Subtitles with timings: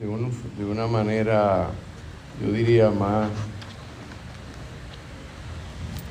[0.00, 1.68] de, de una manera,
[2.42, 3.28] yo diría, más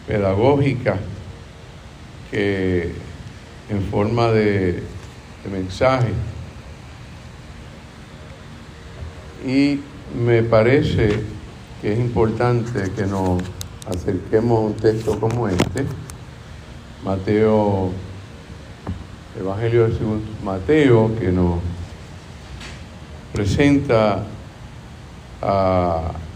[0.07, 0.97] pedagógica
[2.31, 2.93] que
[3.69, 6.13] en forma de, de mensaje.
[9.45, 9.81] Y
[10.17, 11.21] me parece
[11.81, 13.41] que es importante que nos
[13.85, 15.85] acerquemos a un texto como este,
[17.03, 17.91] Mateo,
[19.37, 21.59] Evangelio segundo Mateo, que nos
[23.33, 24.23] presenta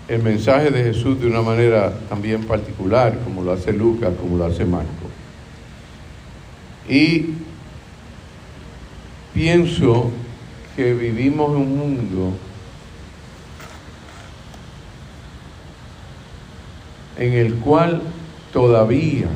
[0.07, 4.45] el mensaje de Jesús de una manera también particular, como lo hace Lucas, como lo
[4.45, 4.89] hace Marco.
[6.89, 7.35] Y
[9.33, 10.11] pienso
[10.75, 12.33] que vivimos en un mundo
[17.17, 18.01] en el cual
[18.53, 19.27] todavía,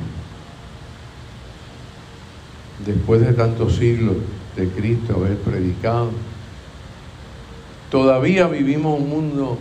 [2.85, 4.17] después de tantos siglos
[4.55, 6.11] de Cristo haber predicado,
[7.91, 9.59] todavía vivimos un mundo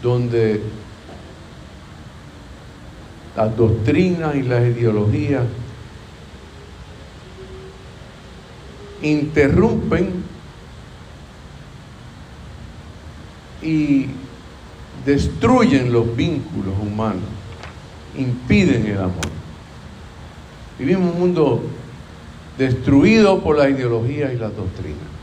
[0.00, 0.62] donde
[3.36, 5.42] las doctrinas y las ideologías
[9.02, 10.22] interrumpen
[13.60, 14.06] y
[15.04, 17.24] destruyen los vínculos humanos,
[18.16, 19.34] impiden el amor.
[20.78, 21.62] Vivimos un mundo
[22.56, 25.13] destruido por la ideología y la doctrina.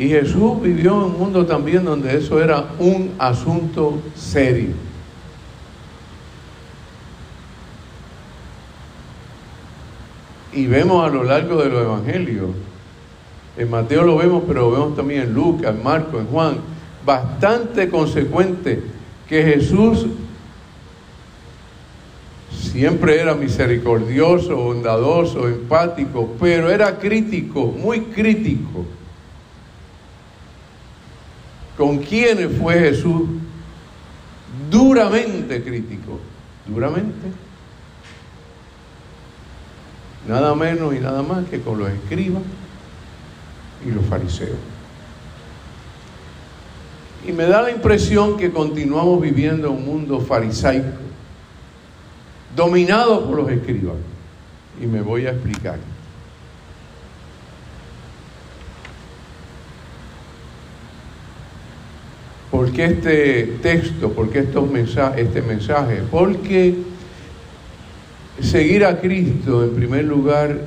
[0.00, 4.70] Y Jesús vivió en un mundo también donde eso era un asunto serio.
[10.54, 12.48] Y vemos a lo largo de los evangelios
[13.58, 16.56] en Mateo lo vemos, pero lo vemos también en Lucas, en Marcos, en Juan.
[17.04, 18.82] Bastante consecuente
[19.28, 20.06] que Jesús
[22.50, 28.86] siempre era misericordioso, bondadoso, empático, pero era crítico, muy crítico.
[31.80, 33.22] ¿Con quiénes fue Jesús?
[34.70, 36.20] Duramente crítico.
[36.66, 37.28] Duramente.
[40.28, 42.42] Nada menos y nada más que con los escribas
[43.82, 44.58] y los fariseos.
[47.26, 50.98] Y me da la impresión que continuamos viviendo en un mundo farisaico,
[52.54, 53.96] dominado por los escribas.
[54.82, 55.78] Y me voy a explicar.
[62.50, 64.12] ¿Por qué este texto?
[64.12, 66.02] ¿Por qué este mensaje?
[66.10, 66.74] Porque
[68.40, 70.58] seguir a Cristo, en primer lugar,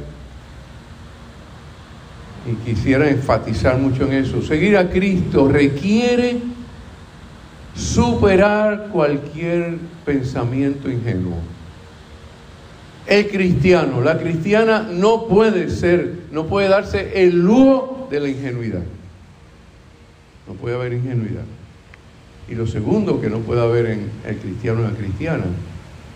[2.46, 6.38] y quisiera enfatizar mucho en eso, seguir a Cristo requiere
[7.76, 11.38] superar cualquier pensamiento ingenuo.
[13.08, 18.84] El cristiano, la cristiana no puede ser, no puede darse el lujo de la ingenuidad.
[20.48, 21.44] No puede haber ingenuidad.
[22.54, 25.46] Y lo segundo que no puede haber en el cristiano y la cristiana,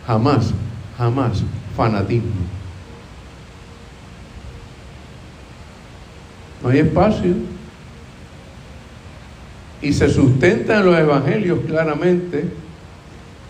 [0.06, 0.54] jamás,
[0.96, 1.42] jamás
[1.76, 2.30] fanatismo.
[6.62, 7.34] No hay espacio.
[9.82, 12.46] Y se sustenta en los evangelios claramente.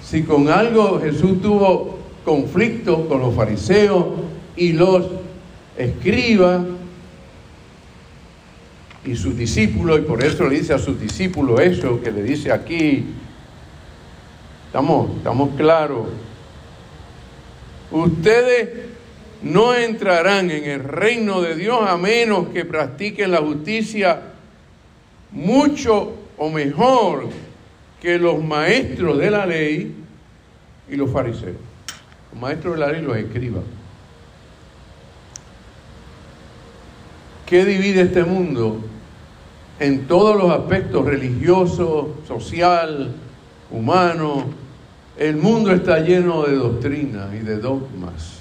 [0.02, 4.06] Si con algo Jesús tuvo conflicto con los fariseos
[4.56, 5.08] y los
[5.78, 6.62] escribas
[9.08, 12.52] y sus discípulos, y por eso le dice a sus discípulos eso que le dice
[12.52, 13.06] aquí,
[14.66, 16.08] estamos, estamos claros,
[17.90, 18.70] ustedes
[19.42, 24.22] no entrarán en el reino de Dios a menos que practiquen la justicia
[25.32, 27.30] mucho o mejor
[28.02, 29.96] que los maestros de la ley
[30.90, 31.56] y los fariseos.
[32.32, 33.64] Los maestros de la ley los escriban.
[37.46, 38.84] ¿Qué divide este mundo?
[39.80, 43.12] En todos los aspectos religioso, social,
[43.70, 44.46] humano,
[45.18, 48.38] el mundo está lleno de doctrinas y de dogmas.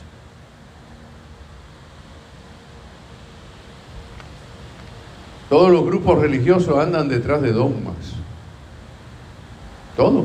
[5.48, 7.94] Todos los grupos religiosos andan detrás de dogmas.
[9.96, 10.24] Todos.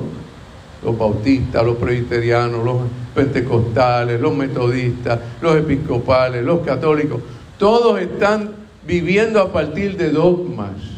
[0.84, 2.78] Los bautistas, los presbiterianos, los
[3.14, 7.22] pentecostales, los metodistas, los episcopales, los católicos.
[7.60, 8.50] Todos están
[8.88, 10.91] viviendo a partir de dogmas.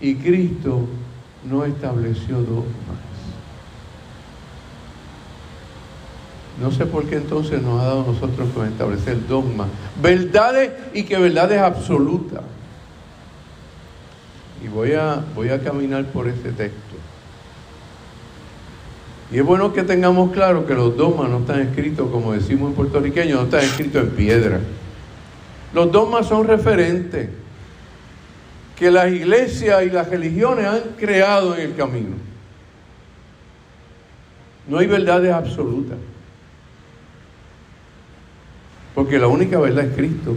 [0.00, 0.86] Y Cristo
[1.44, 3.06] no estableció dogmas.
[6.60, 9.68] No sé por qué entonces nos ha dado a nosotros con establecer dogmas,
[10.00, 12.42] verdades y que verdades absolutas.
[14.64, 16.96] Y voy a, voy a caminar por ese texto.
[19.30, 22.74] Y es bueno que tengamos claro que los dogmas no están escritos, como decimos en
[22.74, 24.60] puertorriqueño, no están escritos en piedra.
[25.74, 27.28] Los dogmas son referentes
[28.76, 32.16] que las iglesias y las religiones han creado en el camino.
[34.68, 35.96] No hay verdades absolutas.
[38.94, 40.36] Porque la única verdad es Cristo.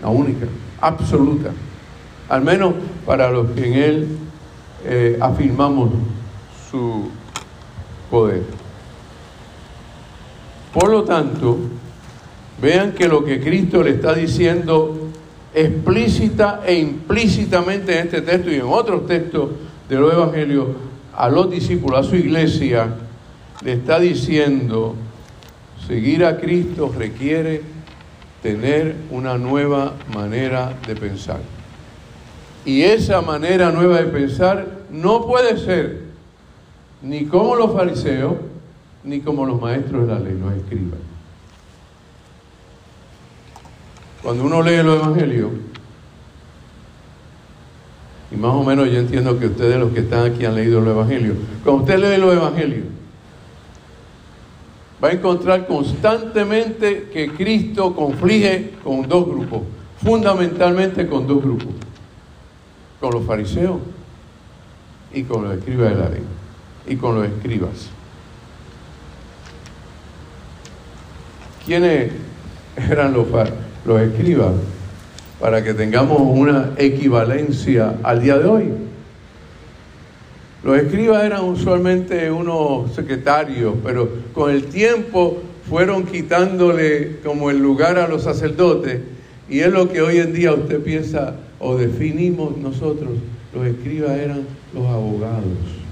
[0.00, 0.46] La única,
[0.80, 1.50] absoluta.
[2.28, 2.74] Al menos
[3.04, 4.18] para los que en Él
[4.84, 5.90] eh, afirmamos
[6.70, 7.08] su
[8.10, 8.42] poder.
[10.72, 11.58] Por lo tanto,
[12.62, 15.08] vean que lo que Cristo le está diciendo
[15.52, 19.50] explícita e implícitamente en este texto y en otros textos
[19.88, 20.68] de los evangelios
[21.12, 22.86] a los discípulos, a su iglesia,
[23.62, 24.94] le está diciendo,
[25.86, 27.62] seguir a Cristo requiere
[28.42, 31.40] tener una nueva manera de pensar.
[32.64, 36.00] Y esa manera nueva de pensar no puede ser
[37.02, 38.34] ni como los fariseos,
[39.02, 41.11] ni como los maestros de la ley, los escriban.
[44.22, 45.50] Cuando uno lee los evangelios,
[48.30, 50.94] y más o menos yo entiendo que ustedes los que están aquí han leído los
[50.94, 52.86] evangelios, cuando usted lee los evangelios,
[55.02, 59.62] va a encontrar constantemente que Cristo conflige con dos grupos,
[60.02, 61.74] fundamentalmente con dos grupos,
[63.00, 63.80] con los fariseos
[65.12, 66.22] y con los escribas de la ley,
[66.86, 67.88] y con los escribas.
[71.66, 72.12] ¿Quiénes
[72.76, 73.26] eran los,
[73.84, 74.52] los escribas?
[75.40, 78.64] Para que tengamos una equivalencia al día de hoy.
[80.62, 87.98] Los escribas eran usualmente unos secretarios, pero con el tiempo fueron quitándole como el lugar
[87.98, 89.00] a los sacerdotes
[89.48, 93.10] y es lo que hoy en día usted piensa o definimos nosotros.
[93.52, 95.82] Los escribas eran los abogados.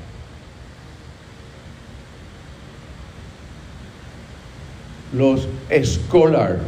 [5.13, 6.59] los escolar,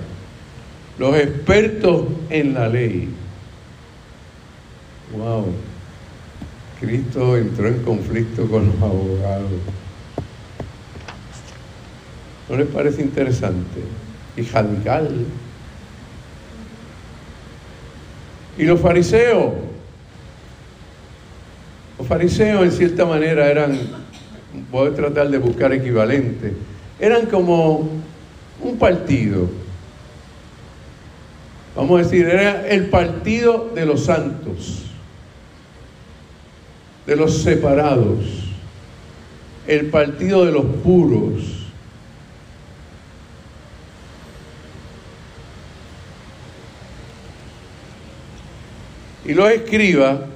[0.98, 3.08] los expertos en la ley.
[5.16, 5.46] Wow.
[6.80, 9.50] Cristo entró en conflicto con los abogados.
[12.48, 13.80] ¿No les parece interesante?
[14.36, 15.26] Y radical.
[18.58, 19.52] Y los fariseos.
[21.98, 23.78] Los fariseos en cierta manera eran,
[24.70, 26.52] voy a tratar de buscar equivalente,
[26.98, 27.88] eran como
[28.60, 29.61] un partido.
[31.74, 34.82] Vamos a decir, era el partido de los santos,
[37.06, 38.18] de los separados,
[39.66, 41.60] el partido de los puros.
[49.24, 50.31] Y los escribas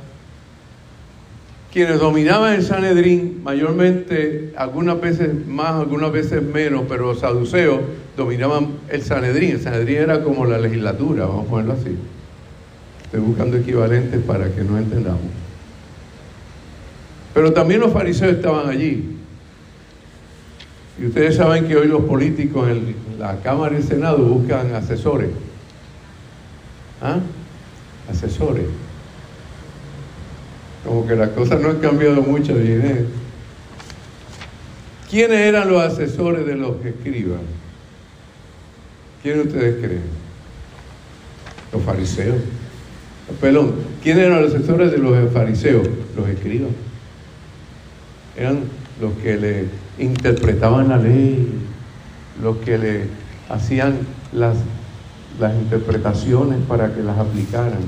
[1.76, 7.80] quienes dominaban el Sanedrín, mayormente, algunas veces más, algunas veces menos, pero los saduceos
[8.16, 9.50] dominaban el Sanedrín.
[9.50, 11.94] El Sanedrín era como la legislatura, vamos a ponerlo así.
[13.04, 15.20] Estoy buscando equivalentes para que no entendamos.
[17.34, 19.14] Pero también los fariseos estaban allí.
[20.98, 25.28] Y ustedes saben que hoy los políticos en la Cámara y el Senado buscan asesores.
[27.02, 27.18] ¿Ah?
[28.10, 28.64] Asesores.
[30.86, 33.06] Como que las cosas no han cambiado mucho, de
[35.10, 37.40] ¿Quiénes eran los asesores de los que escriban?
[39.22, 40.02] ¿Quiénes ustedes creen?
[41.72, 42.36] Los fariseos.
[43.40, 45.88] Perdón, ¿quiénes eran los asesores de los fariseos?
[46.16, 46.70] Los escribas.
[48.36, 48.60] Eran
[49.00, 49.64] los que le
[49.98, 51.48] interpretaban la ley,
[52.42, 53.04] los que le
[53.48, 53.98] hacían
[54.32, 54.56] las
[55.40, 57.80] interpretaciones para que las aplicaran.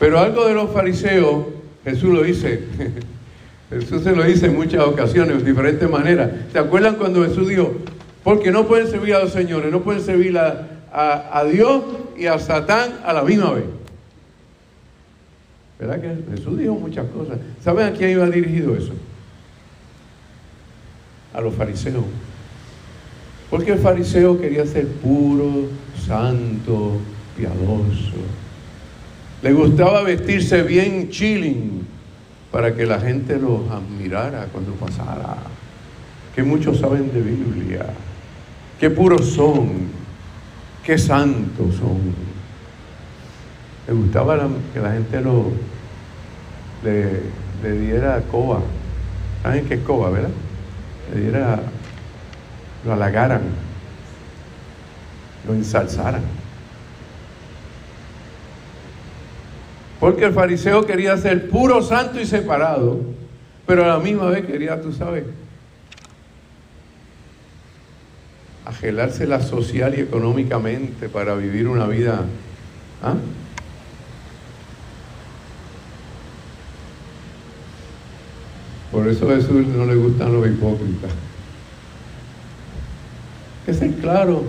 [0.00, 1.44] Pero algo de los fariseos,
[1.84, 2.64] Jesús lo dice,
[3.70, 6.30] Jesús se lo dice en muchas ocasiones, de diferentes maneras.
[6.50, 7.70] ¿Se acuerdan cuando Jesús dijo,
[8.24, 11.82] porque no pueden servir a los señores, no pueden servir a, a, Dios
[12.16, 13.64] y a Satán a la misma vez?
[15.78, 17.38] ¿Verdad que Jesús dijo muchas cosas?
[17.62, 18.92] ¿Saben a quién iba dirigido eso?
[21.34, 22.04] A los fariseos.
[23.50, 25.66] Porque el fariseo quería ser puro,
[26.06, 26.96] santo,
[27.36, 28.39] piadoso.
[29.42, 31.86] Le gustaba vestirse bien chilling
[32.50, 35.36] para que la gente los admirara cuando pasara.
[36.34, 37.86] Que muchos saben de Biblia.
[38.78, 39.88] Qué puros son.
[40.84, 42.14] Qué santos son.
[43.86, 45.50] Le gustaba que la gente lo,
[46.82, 48.60] le, diera coba.
[49.42, 50.30] ¿Saben qué es coba, verdad?
[51.14, 51.60] Le diera,
[52.84, 53.42] lo halagaran,
[55.46, 56.39] lo ensalzaran.
[60.00, 63.00] Porque el fariseo quería ser puro, santo y separado,
[63.66, 65.24] pero a la misma vez quería, tú sabes,
[68.64, 68.72] a
[69.40, 72.24] social y económicamente para vivir una vida.
[73.02, 73.14] ¿ah?
[78.90, 81.10] Por eso a Jesús no le gustan los hipócritas.
[83.66, 84.44] Que ser claro.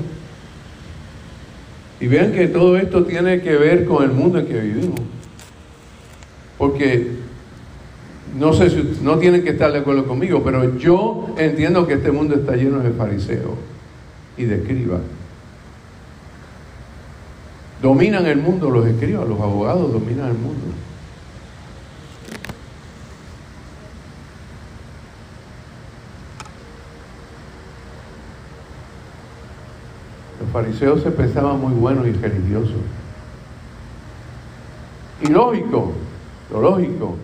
[1.99, 4.99] Y vean que todo esto tiene que ver con el mundo en que vivimos.
[6.61, 7.07] Porque
[8.37, 12.11] no sé si no tienen que estar de acuerdo conmigo, pero yo entiendo que este
[12.11, 13.55] mundo está lleno de fariseos
[14.37, 15.01] y de escribas.
[17.81, 20.67] Dominan el mundo los escribas, los abogados dominan el mundo.
[30.39, 32.75] Los fariseos se pensaban muy buenos y religiosos.
[35.23, 35.93] Y lógico,
[36.51, 37.15] lo lógico,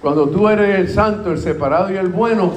[0.00, 2.52] cuando tú eres el santo, el separado y el bueno,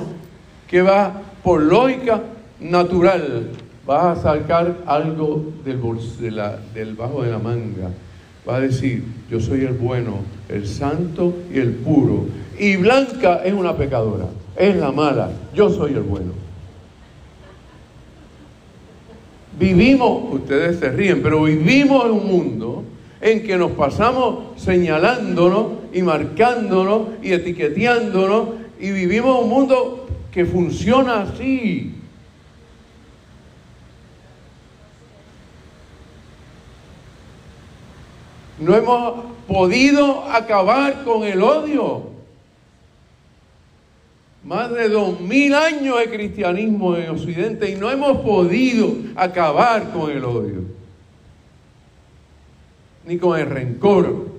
[0.67, 2.21] que va por lógica
[2.59, 3.51] natural,
[3.85, 5.79] vas a sacar algo del,
[6.73, 7.91] del bajo de la manga.
[8.47, 12.25] Va a decir, yo soy el bueno, el santo y el puro.
[12.57, 16.31] Y Blanca es una pecadora, es la mala, yo soy el bueno.
[19.57, 22.83] Vivimos, ustedes se ríen, pero vivimos en un mundo
[23.21, 28.49] en que nos pasamos señalándonos y marcándonos y etiqueteándonos
[28.81, 31.93] y vivimos un mundo que funciona así.
[38.59, 42.09] No hemos podido acabar con el odio.
[44.43, 50.11] Más de dos mil años de cristianismo en Occidente y no hemos podido acabar con
[50.11, 50.75] el odio
[53.05, 54.34] ni con el rencor,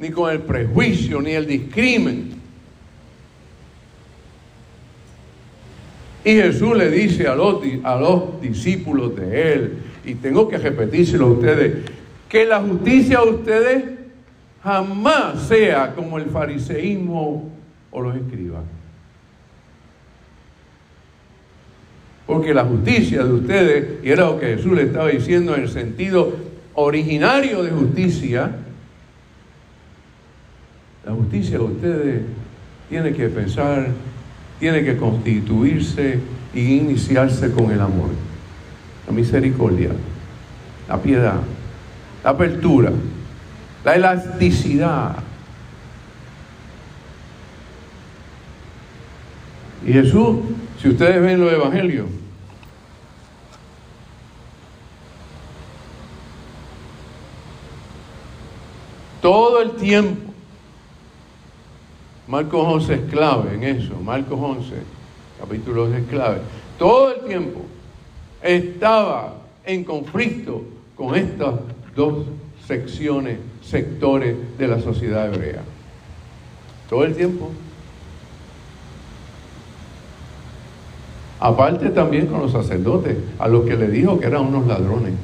[0.00, 2.30] ni con el prejuicio, ni el discrimen.
[6.24, 11.26] Y Jesús le dice a los, a los discípulos de él, y tengo que repetírselo
[11.26, 11.90] a ustedes,
[12.30, 13.84] que la justicia de ustedes
[14.62, 17.50] jamás sea como el fariseísmo
[17.90, 18.62] o los escribas.
[22.26, 25.68] Porque la justicia de ustedes, y era lo que Jesús le estaba diciendo en el
[25.68, 26.32] sentido
[26.74, 28.50] originario de justicia,
[31.04, 32.22] la justicia de ustedes
[32.88, 33.88] tiene que pensar,
[34.58, 36.18] tiene que constituirse
[36.52, 38.10] y iniciarse con el amor,
[39.06, 39.90] la misericordia,
[40.88, 41.40] la piedad,
[42.22, 42.92] la apertura,
[43.84, 45.16] la elasticidad.
[49.86, 50.36] Y Jesús,
[50.80, 52.06] si ustedes ven los evangelios,
[59.20, 60.29] Todo el tiempo.
[62.30, 63.96] Marcos 11 es clave en eso.
[63.96, 64.74] Marcos 11,
[65.40, 66.38] capítulo 11 es clave.
[66.78, 67.62] Todo el tiempo
[68.40, 69.34] estaba
[69.64, 70.62] en conflicto
[70.94, 71.56] con estas
[71.96, 72.26] dos
[72.64, 75.62] secciones, sectores de la sociedad hebrea.
[76.88, 77.50] Todo el tiempo.
[81.40, 85.14] Aparte también con los sacerdotes, a los que le dijo que eran unos ladrones.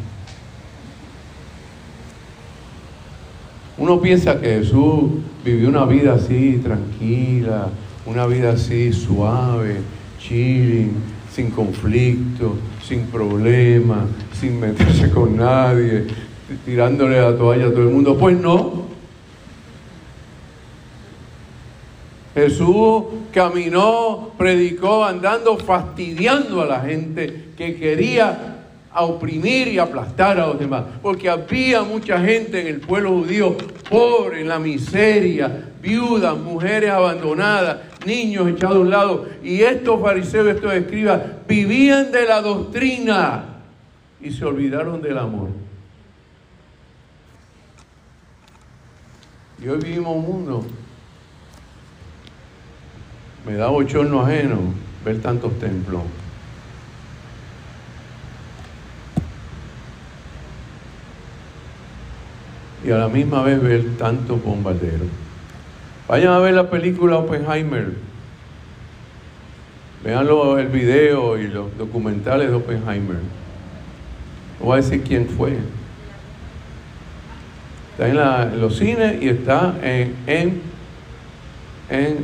[3.86, 5.12] Uno piensa que Jesús
[5.44, 7.68] vivió una vida así tranquila,
[8.04, 9.76] una vida así suave,
[10.18, 10.90] chilling,
[11.30, 16.04] sin conflicto, sin problemas, sin meterse con nadie,
[16.64, 18.18] tirándole la toalla a todo el mundo.
[18.18, 18.86] Pues no.
[22.34, 28.55] Jesús caminó, predicó, andando, fastidiando a la gente que quería
[28.96, 30.84] a oprimir y aplastar a los demás.
[31.02, 33.56] Porque había mucha gente en el pueblo judío
[33.90, 39.26] pobre, en la miseria, viudas, mujeres abandonadas, niños echados a un lado.
[39.44, 43.44] Y estos fariseos, estos escribas, vivían de la doctrina
[44.20, 45.50] y se olvidaron del amor.
[49.62, 50.66] Y hoy vivimos un mundo.
[53.46, 54.58] Me da bochorno ajeno
[55.04, 56.02] ver tantos templos.
[62.86, 65.08] Y a la misma vez ver tantos bombarderos.
[66.06, 67.94] Vayan a ver la película Oppenheimer.
[70.04, 70.28] Vean
[70.58, 73.16] el video y los documentales de Oppenheimer.
[74.60, 75.56] No voy a decir quién fue.
[77.98, 80.62] Está en, los cines y está en, en,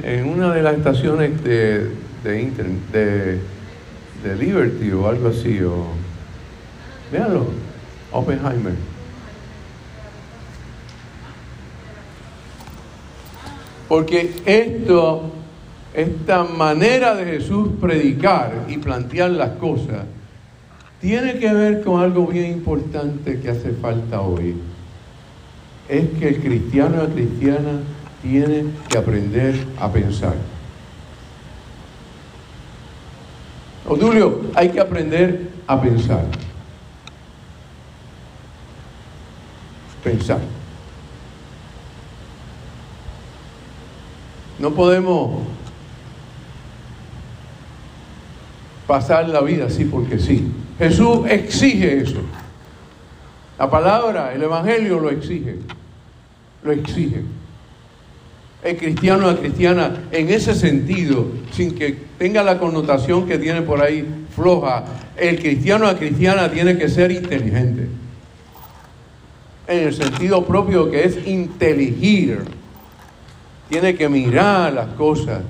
[0.04, 1.90] en, una de las estaciones de,
[2.22, 3.40] de,
[4.22, 5.60] de, Liberty o algo así.
[5.62, 5.86] O,
[7.10, 7.46] véanlo,
[8.12, 8.91] Oppenheimer.
[13.92, 15.20] Porque esto,
[15.92, 20.06] esta manera de Jesús predicar y plantear las cosas,
[20.98, 24.54] tiene que ver con algo bien importante que hace falta hoy.
[25.90, 27.80] Es que el cristiano o la cristiana
[28.22, 30.36] tiene que aprender a pensar.
[33.86, 36.24] Odulio, hay que aprender a pensar.
[40.02, 40.61] Pensar.
[44.62, 45.42] No podemos
[48.86, 50.52] pasar la vida así porque sí.
[50.78, 52.20] Jesús exige eso.
[53.58, 55.56] La palabra, el Evangelio lo exige.
[56.62, 57.22] Lo exige.
[58.62, 63.82] El cristiano, la cristiana, en ese sentido, sin que tenga la connotación que tiene por
[63.82, 64.84] ahí floja,
[65.16, 67.88] el cristiano, la cristiana tiene que ser inteligente.
[69.66, 72.61] En el sentido propio que es inteligir.
[73.72, 75.40] Tiene que mirar las cosas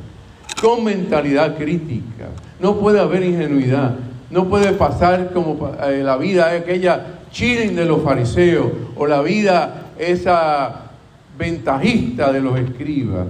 [0.61, 2.29] con mentalidad crítica.
[2.61, 3.97] No puede haber ingenuidad.
[4.31, 9.89] No puede pasar como eh, la vida aquella chilling de los fariseos o la vida
[9.99, 10.93] esa
[11.37, 13.27] ventajista de los escribas,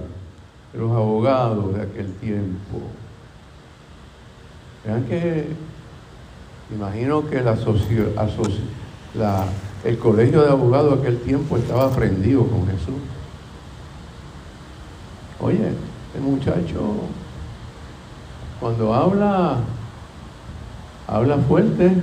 [0.71, 2.81] de los abogados de aquel tiempo.
[4.85, 5.47] Vean que,
[6.71, 7.45] imagino que el
[9.97, 12.93] colegio de abogados de aquel tiempo estaba prendido con Jesús.
[15.43, 15.73] Oye,
[16.15, 17.09] el muchacho,
[18.61, 19.57] cuando habla,
[21.05, 22.01] habla fuerte.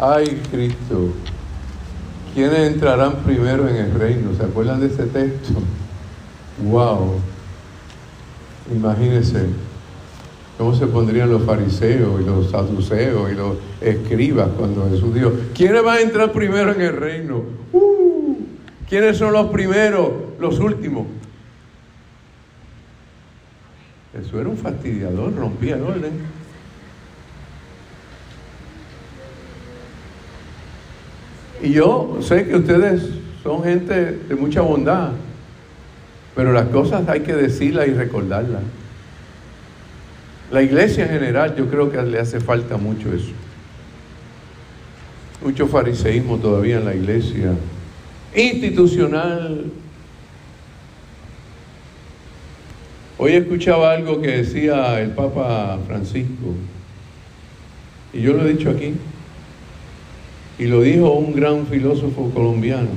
[0.00, 1.08] Ay, Cristo,
[2.32, 4.36] ¿quiénes entrarán primero en el reino?
[4.36, 5.54] ¿Se acuerdan de ese texto?
[6.62, 7.20] ¡Wow!
[8.72, 9.48] Imagínense
[10.58, 15.84] cómo se pondrían los fariseos y los saduceos y los escribas cuando Jesús dijo, ¿quiénes
[15.84, 17.44] van a entrar primero en el reino?
[17.72, 18.36] Uh,
[18.88, 20.10] ¿Quiénes son los primeros,
[20.40, 21.06] los últimos?
[24.20, 26.12] Eso era un fastidiador, rompía el orden.
[31.62, 33.02] Y yo sé que ustedes
[33.44, 35.10] son gente de mucha bondad,
[36.34, 38.62] pero las cosas hay que decirlas y recordarlas.
[40.50, 43.32] La iglesia en general yo creo que le hace falta mucho eso.
[45.44, 47.52] Mucho fariseísmo todavía en la iglesia.
[48.34, 49.66] Institucional.
[53.18, 56.54] Hoy escuchaba algo que decía el Papa Francisco,
[58.12, 58.94] y yo lo he dicho aquí,
[60.56, 62.90] y lo dijo un gran filósofo colombiano.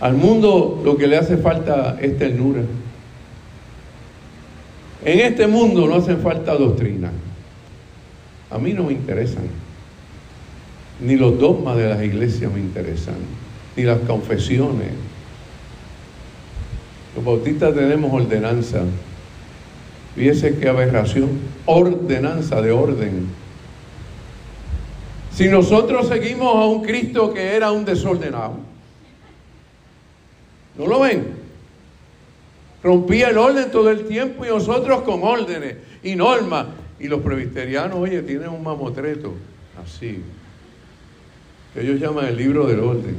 [0.00, 2.62] Al mundo lo que le hace falta es ternura.
[5.06, 7.12] En este mundo no hacen falta doctrina.
[8.50, 9.44] A mí no me interesan.
[11.00, 13.14] Ni los dogmas de las iglesias me interesan.
[13.76, 14.88] Ni las confesiones.
[17.14, 18.82] Los bautistas tenemos ordenanza.
[20.16, 21.38] Fíjese qué aberración.
[21.66, 23.28] Ordenanza de orden.
[25.32, 28.54] Si nosotros seguimos a un Cristo que era un desordenado,
[30.76, 31.35] ¿No lo ven?
[32.86, 36.66] Rompía el orden todo el tiempo y nosotros con órdenes y normas.
[37.00, 39.34] Y los presbiterianos, oye, tienen un mamotreto
[39.84, 40.22] así,
[41.74, 43.16] ellos llaman el libro del orden.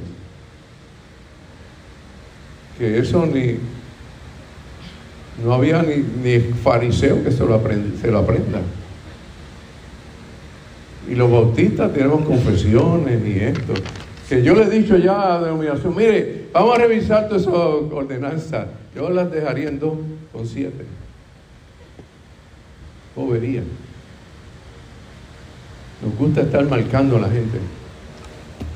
[2.77, 3.57] Que eso ni,
[5.43, 7.61] no había ni, ni fariseo que se lo,
[8.01, 8.61] se lo aprenda.
[11.09, 13.73] Y los bautistas tenemos confesiones y esto
[14.29, 18.67] que yo le he dicho ya a denominación, mire, vamos a revisar todas esas ordenanzas.
[18.97, 19.95] Yo las dejaría en dos
[20.33, 20.83] con siete.
[23.15, 23.61] Bobería.
[26.01, 27.59] Nos gusta estar marcando a la gente.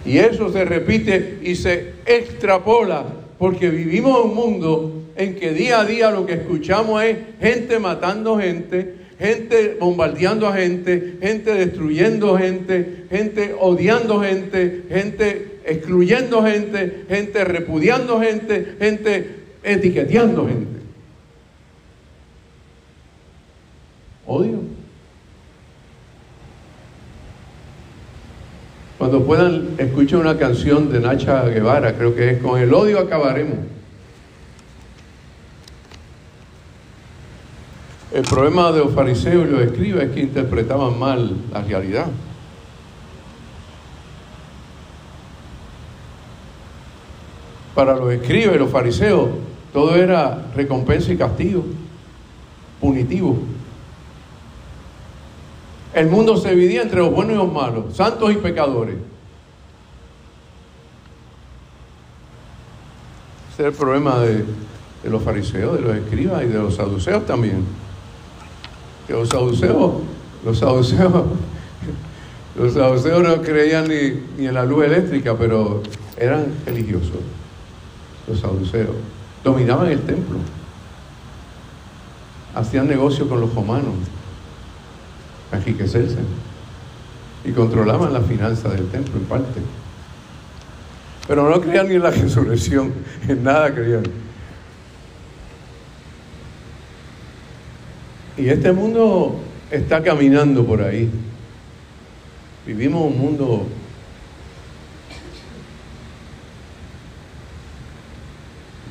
[0.06, 3.04] Y eso se repite y se extrapola
[3.40, 8.38] porque vivimos un mundo en que día a día lo que escuchamos es gente matando
[8.38, 17.44] gente, gente bombardeando a gente, gente destruyendo gente, gente odiando gente, gente excluyendo gente, gente
[17.44, 20.82] repudiando gente, gente etiqueteando gente.
[24.26, 24.60] Odio.
[28.98, 33.58] Cuando puedan, escuchen una canción de Nacha Guevara, creo que es Con el odio acabaremos.
[38.14, 42.08] El problema de los fariseos y los escribas es que interpretaban mal la realidad.
[47.74, 49.30] Para los escribas y los fariseos,
[49.74, 51.64] todo era recompensa y castigo,
[52.80, 53.38] punitivo.
[55.94, 58.96] El mundo se dividía entre los buenos y los malos, santos y pecadores.
[63.54, 64.46] Ese es el problema de,
[65.10, 67.66] los fariseos, de los escribas y de los saduceos también.
[69.08, 69.94] Que los saduceos,
[70.46, 71.12] los saduceos,
[72.58, 75.82] los saduceos no creían ni, ni en la luz eléctrica, pero
[76.18, 77.20] eran religiosos.
[78.28, 78.96] Los saduceos
[79.44, 80.38] dominaban el templo,
[82.56, 83.94] hacían negocio con los romanos,
[85.52, 86.20] enriquecerse
[87.44, 89.62] y controlaban la finanza del templo en parte.
[91.28, 92.94] Pero no creían ni en la resurrección,
[93.28, 94.04] en nada creían.
[98.38, 101.10] Y este mundo está caminando por ahí.
[102.66, 103.68] Vivimos un mundo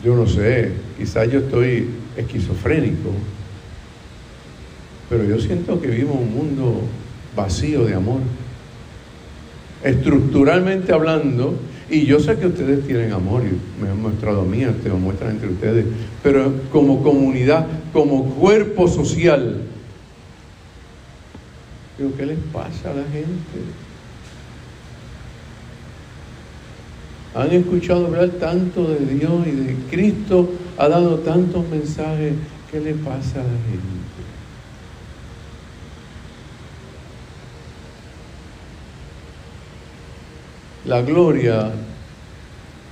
[0.05, 3.11] yo no sé, quizás yo estoy esquizofrénico,
[5.09, 6.83] pero yo siento que vivimos un mundo
[7.37, 8.21] vacío de amor.
[9.83, 11.57] Estructuralmente hablando,
[11.91, 15.01] y yo sé que ustedes tienen amor y me han mostrado a mí, ustedes me
[15.01, 15.87] muestran entre ustedes,
[16.23, 19.63] pero como comunidad, como cuerpo social,
[21.99, 23.90] digo, ¿qué les pasa a la gente?
[27.35, 32.35] Han escuchado hablar tanto de Dios y de Cristo, ha dado tantos mensajes,
[32.71, 34.01] ¿qué le pasa a la gente?
[40.87, 41.71] La gloria,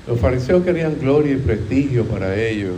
[0.07, 2.77] los fariseos querían gloria y prestigio para ellos.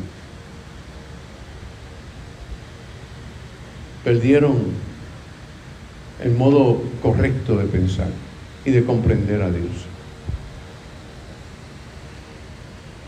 [4.02, 4.56] Perdieron
[6.22, 8.08] el modo correcto de pensar
[8.64, 9.89] y de comprender a Dios.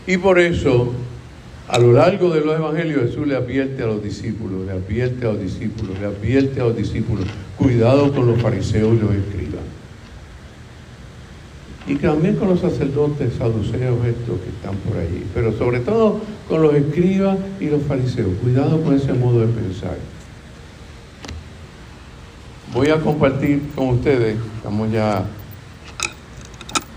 [0.05, 0.91] Y por eso,
[1.67, 5.29] a lo largo de los evangelios, Jesús le advierte a los discípulos, le advierte a
[5.29, 7.25] los discípulos, le advierte a los discípulos,
[7.57, 9.63] cuidado con los fariseos y los escribas.
[11.85, 16.61] Y también con los sacerdotes saduceos estos que están por allí, pero sobre todo con
[16.61, 18.29] los escribas y los fariseos.
[18.41, 19.97] Cuidado con ese modo de pensar.
[22.73, 25.25] Voy a compartir con ustedes, estamos ya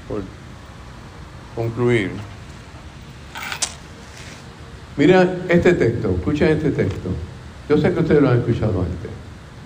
[0.08, 0.22] por
[1.54, 2.10] concluir.
[4.96, 7.10] Mira este texto, escuchen este texto.
[7.68, 9.10] Yo sé que ustedes lo han escuchado antes,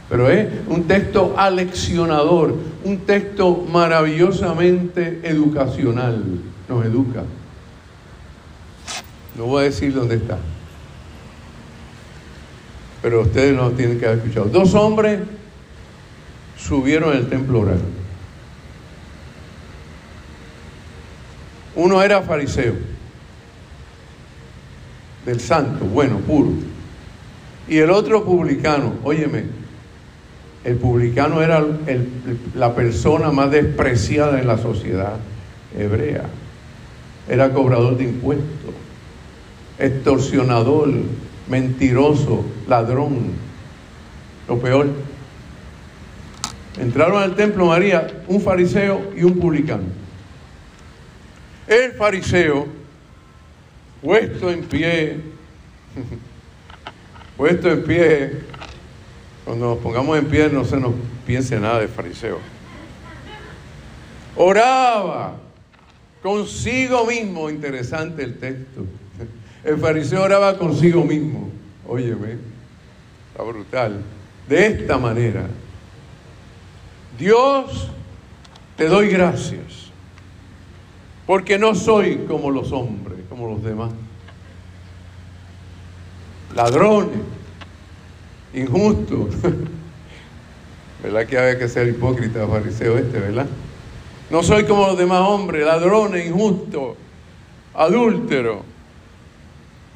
[0.09, 6.25] pero es un texto aleccionador, un texto maravillosamente educacional,
[6.69, 7.23] nos educa.
[9.37, 10.38] No voy a decir dónde está,
[13.03, 14.47] pero ustedes lo tienen que haber escuchado.
[14.47, 15.21] Dos hombres
[16.59, 17.81] subieron al templo oral.
[21.77, 22.89] Uno era fariseo
[25.24, 26.50] del santo, bueno, puro.
[27.68, 29.44] Y el otro publicano, óyeme,
[30.64, 31.64] el publicano era
[32.54, 35.16] la persona más despreciada en la sociedad
[35.76, 36.24] hebrea.
[37.28, 38.74] Era cobrador de impuestos,
[39.78, 40.90] extorsionador,
[41.48, 43.33] mentiroso, ladrón.
[44.48, 44.88] Lo peor.
[46.78, 49.85] Entraron al templo María un fariseo y un publicano.
[51.66, 52.80] El fariseo
[54.02, 55.20] puesto en pie,
[57.36, 58.32] puesto en pie,
[59.44, 60.92] cuando nos pongamos en pie no se nos
[61.26, 62.38] piense nada de fariseo.
[64.36, 65.36] Oraba.
[66.22, 68.84] Consigo mismo, interesante el texto.
[69.64, 71.50] El fariseo oraba consigo mismo,
[71.86, 72.36] óyeme,
[73.30, 74.02] está brutal.
[74.48, 75.46] De esta manera,
[77.18, 77.88] Dios,
[78.76, 79.90] te doy gracias,
[81.26, 82.99] porque no soy como los hombres
[83.48, 83.90] los demás.
[86.55, 87.20] Ladrones,
[88.55, 89.35] injustos.
[91.03, 93.46] ¿Verdad que había que ser hipócrita, fariseo este, verdad?
[94.31, 96.96] No soy como los demás hombres, ladrones, injustos,
[97.74, 98.59] adúlteros.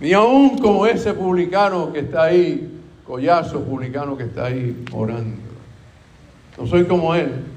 [0.01, 5.41] Ni aún como ese publicano que está ahí, collazo publicano que está ahí orando.
[6.59, 7.54] No soy como él.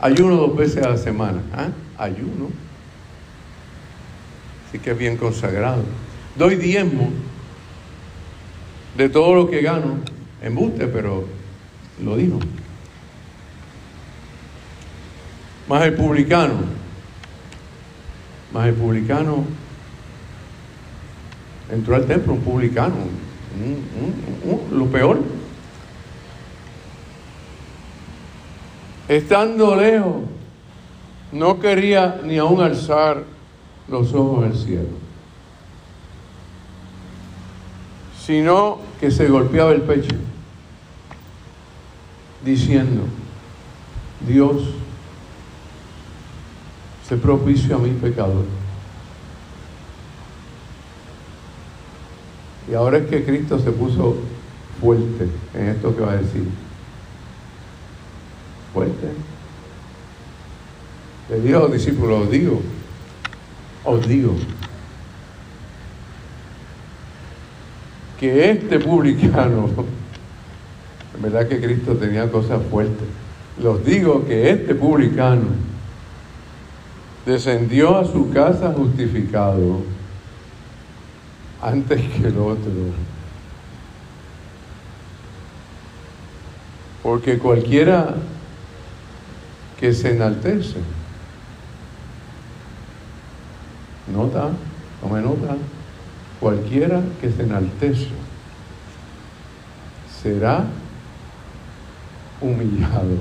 [0.00, 1.42] Ayuno dos veces a la semana.
[1.54, 1.68] ¿ah?
[1.98, 2.50] Ayuno.
[4.68, 5.84] Así que es bien consagrado.
[6.36, 7.10] Doy diezmo
[8.96, 9.98] de todo lo que gano.
[10.42, 11.26] Embuste, pero
[12.02, 12.38] lo dijo.
[15.68, 16.54] Más el publicano.
[18.52, 19.44] Más el publicano.
[21.70, 22.96] Entró al templo un publicano.
[24.72, 25.20] lo peor.
[29.08, 30.22] Estando lejos,
[31.32, 33.22] no quería ni aún alzar
[33.88, 34.88] los ojos al cielo,
[38.24, 40.14] sino que se golpeaba el pecho,
[42.44, 43.02] diciendo,
[44.26, 44.62] Dios,
[47.08, 48.44] Sé propicio a mi pecador.
[52.68, 54.16] Y ahora es que Cristo se puso
[54.80, 56.65] fuerte en esto que va a decir.
[58.76, 59.08] Fuerte.
[61.30, 62.60] Le dijo a los discípulos, os digo,
[63.86, 64.34] os digo,
[68.20, 69.70] que este publicano,
[71.16, 73.08] en verdad que Cristo tenía cosas fuertes,
[73.62, 75.46] los digo que este publicano
[77.24, 79.80] descendió a su casa justificado
[81.62, 82.72] antes que el otro.
[87.02, 88.16] Porque cualquiera
[89.78, 90.78] que se enaltece,
[94.12, 94.50] nota,
[95.00, 95.56] tome nota,
[96.40, 98.08] cualquiera que se enaltece
[100.22, 100.64] será
[102.40, 103.18] humillado.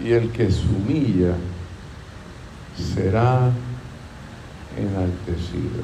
[0.00, 1.34] Y el que se humilla
[2.76, 3.50] será
[4.76, 5.82] enaltecido.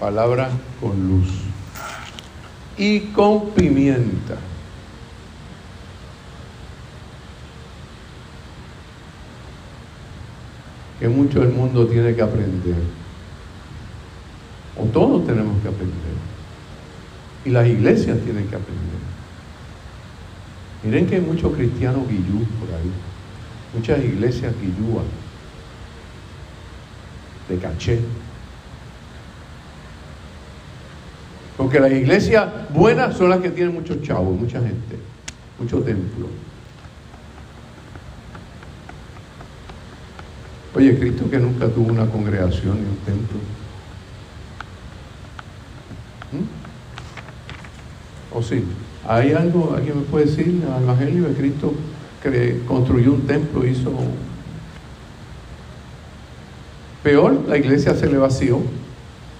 [0.00, 1.51] Palabra con luz
[2.76, 4.36] y con pimienta.
[10.98, 12.76] Que mucho el mundo tiene que aprender.
[14.78, 15.92] O todos tenemos que aprender.
[17.44, 19.02] Y las iglesias tienen que aprender.
[20.84, 22.90] Miren que hay muchos cristianos guillú por ahí.
[23.74, 25.04] Muchas iglesias guillúas.
[27.48, 28.00] De caché.
[31.56, 34.96] Porque las iglesias buenas son las que tienen muchos chavos, mucha gente,
[35.58, 36.28] muchos templos.
[40.74, 43.38] Oye, Cristo que nunca tuvo una congregación ni un templo.
[46.32, 46.62] ¿Mm?
[48.36, 48.64] ¿O sí?
[49.06, 51.74] ¿Hay algo, alguien me puede decir, al Evangelio de Cristo
[52.66, 53.92] construyó un templo, hizo...
[57.02, 58.62] Peor, la iglesia se le vació,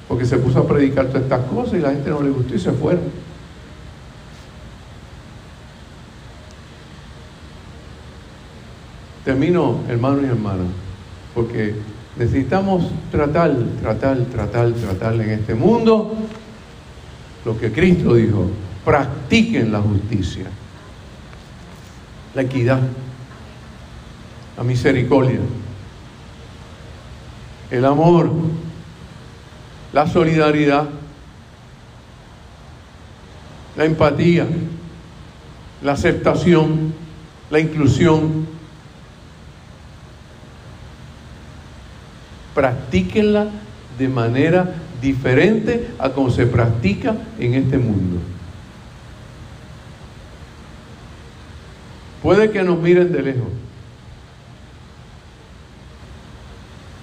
[0.09, 2.59] porque se puso a predicar todas estas cosas y la gente no le gustó y
[2.59, 3.05] se fueron.
[9.25, 10.65] Termino, hermano y hermana,
[11.35, 11.75] porque
[12.17, 16.15] necesitamos tratar, tratar, tratar, tratar en este mundo
[17.45, 18.51] lo que Cristo dijo,
[18.85, 20.47] practiquen la justicia,
[22.35, 22.81] la equidad,
[24.57, 25.41] la misericordia,
[27.71, 28.31] el amor,
[29.93, 30.89] la solidaridad,
[33.77, 34.47] la empatía,
[35.83, 36.95] la aceptación,
[37.51, 38.47] la inclusión.
[42.55, 43.49] Practíquenla
[43.99, 48.19] de manera diferente a como se practica en este mundo.
[52.23, 53.49] Puede que nos miren de lejos,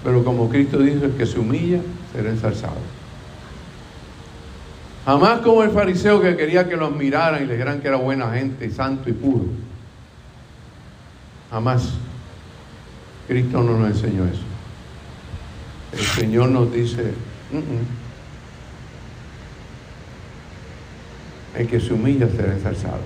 [0.02, 1.80] pero como Cristo dijo, el que se humilla
[2.12, 2.76] será ensalzado.
[5.04, 8.30] Jamás como el fariseo que quería que lo admiraran y le dijeran que era buena
[8.32, 9.44] gente, santo y puro.
[11.50, 11.94] Jamás.
[13.26, 14.42] Cristo no nos enseñó eso.
[15.92, 17.12] El Señor nos dice,
[21.56, 23.00] el que se humilla será ensalzado.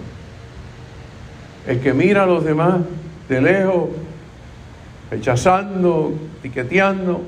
[1.66, 2.80] El que mira a los demás
[3.28, 3.88] de lejos,
[5.14, 7.22] rechazando, tiqueteando,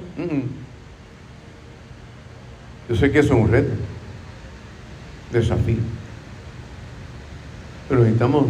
[2.88, 3.74] yo sé que eso es un reto,
[5.32, 5.76] desafío.
[7.88, 8.46] Pero necesitamos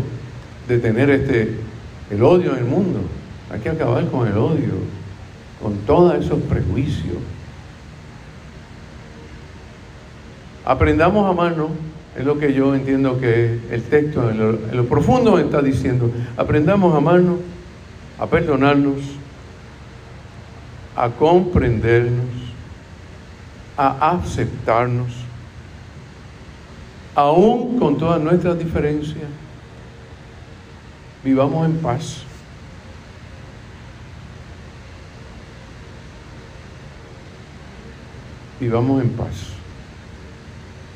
[0.66, 1.54] detener este,
[2.10, 3.00] el odio en el mundo.
[3.50, 4.72] Hay que acabar con el odio,
[5.62, 7.18] con todos esos prejuicios.
[10.64, 11.70] Aprendamos a amarnos,
[12.16, 16.10] es lo que yo entiendo que el texto en lo, profundo está diciendo.
[16.36, 17.38] Aprendamos a amarnos,
[18.18, 18.96] a perdonarnos,
[20.96, 22.24] a comprendernos,
[23.76, 25.12] a aceptarnos,
[27.14, 29.28] aún con todas nuestras diferencias.
[31.22, 32.22] Vivamos en paz.
[38.58, 39.56] Vivamos en paz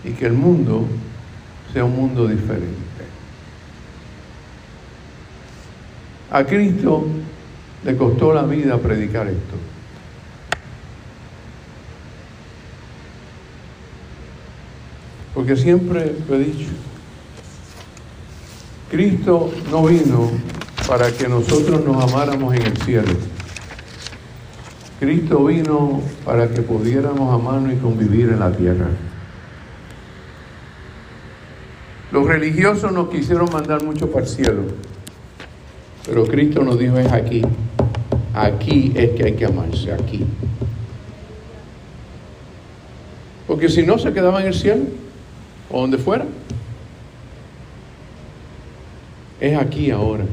[0.02, 0.86] y que el mundo
[1.74, 2.70] sea un mundo diferente.
[6.30, 7.06] A Cristo
[7.84, 9.69] le costó la vida predicar esto.
[15.40, 16.68] Porque siempre lo he dicho,
[18.90, 20.30] Cristo no vino
[20.86, 23.14] para que nosotros nos amáramos en el cielo.
[24.98, 28.88] Cristo vino para que pudiéramos amarnos y convivir en la tierra.
[32.12, 34.62] Los religiosos nos quisieron mandar mucho para el cielo,
[36.04, 37.40] pero Cristo nos dijo es aquí,
[38.34, 40.26] aquí es que hay que amarse, aquí.
[43.46, 45.00] Porque si no se quedaba en el cielo
[45.70, 46.26] o donde fuera.
[49.40, 50.24] Es aquí ahora.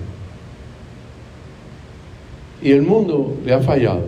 [2.62, 4.06] Y el mundo le ha fallado.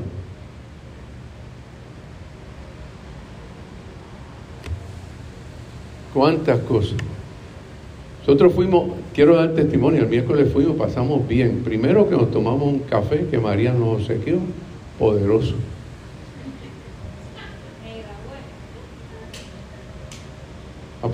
[6.14, 6.98] ¿Cuántas cosas?
[8.22, 11.62] Nosotros fuimos, quiero dar testimonio, el miércoles fuimos, pasamos bien.
[11.64, 14.38] Primero que nos tomamos un café que María nos obsequió,
[14.98, 15.56] poderoso.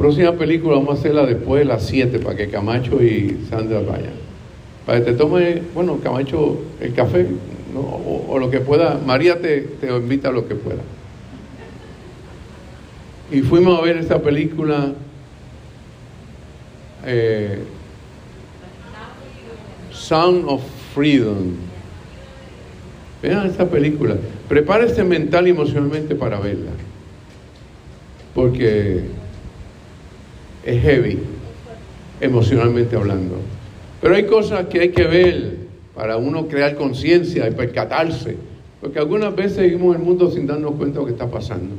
[0.05, 4.13] Próxima película vamos a hacerla después de las 7 para que Camacho y Sandra vayan.
[4.85, 7.25] Para que te tome, bueno, Camacho, el café
[7.75, 8.99] o, lo que pueda.
[9.03, 10.83] María te, te invita a lo que pueda.
[13.31, 14.93] Y fuimos a ver esta película.
[17.03, 17.63] Eh,
[19.91, 20.61] Sound of
[20.93, 21.55] Freedom.
[23.23, 24.17] Vean esta película.
[24.47, 26.69] Prepárese mental y emocionalmente para verla.
[28.35, 29.24] Porque
[30.65, 31.19] es heavy,
[32.19, 33.35] emocionalmente hablando.
[34.01, 35.57] Pero hay cosas que hay que ver
[35.93, 38.35] para uno crear conciencia y percatarse.
[38.81, 41.75] Porque algunas veces en el mundo sin darnos cuenta de lo que está pasando.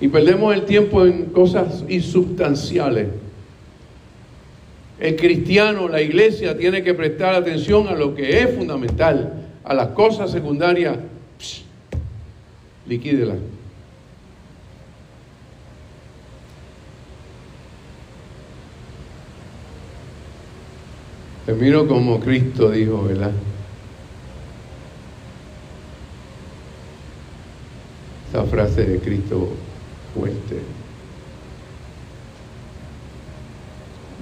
[0.00, 3.08] Y perdemos el tiempo en cosas insubstanciales.
[5.00, 9.88] El cristiano, la iglesia, tiene que prestar atención a lo que es fundamental, a las
[9.88, 10.96] cosas secundarias.
[12.86, 13.36] liquídelas.
[21.48, 23.32] Termino como Cristo dijo, ¿verdad?
[28.28, 29.48] Esa frase de Cristo
[30.12, 30.58] fuerte.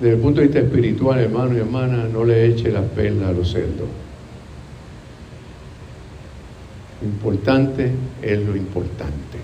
[0.00, 3.32] Desde el punto de vista espiritual, hermano y hermana, no le eche las perlas a
[3.32, 3.88] los cerdos.
[7.02, 7.90] Lo importante
[8.22, 9.38] es lo importante.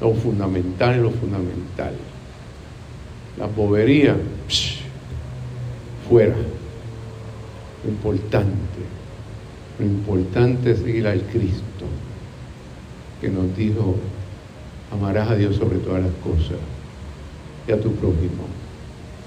[0.00, 1.94] Lo fundamental es lo fundamental.
[3.38, 4.16] La bobería,
[6.08, 6.34] fuera.
[7.84, 8.80] Lo importante,
[9.78, 11.86] lo importante es seguir al Cristo,
[13.20, 13.96] que nos dijo,
[14.92, 16.58] amarás a Dios sobre todas las cosas
[17.66, 18.44] y a tu prójimo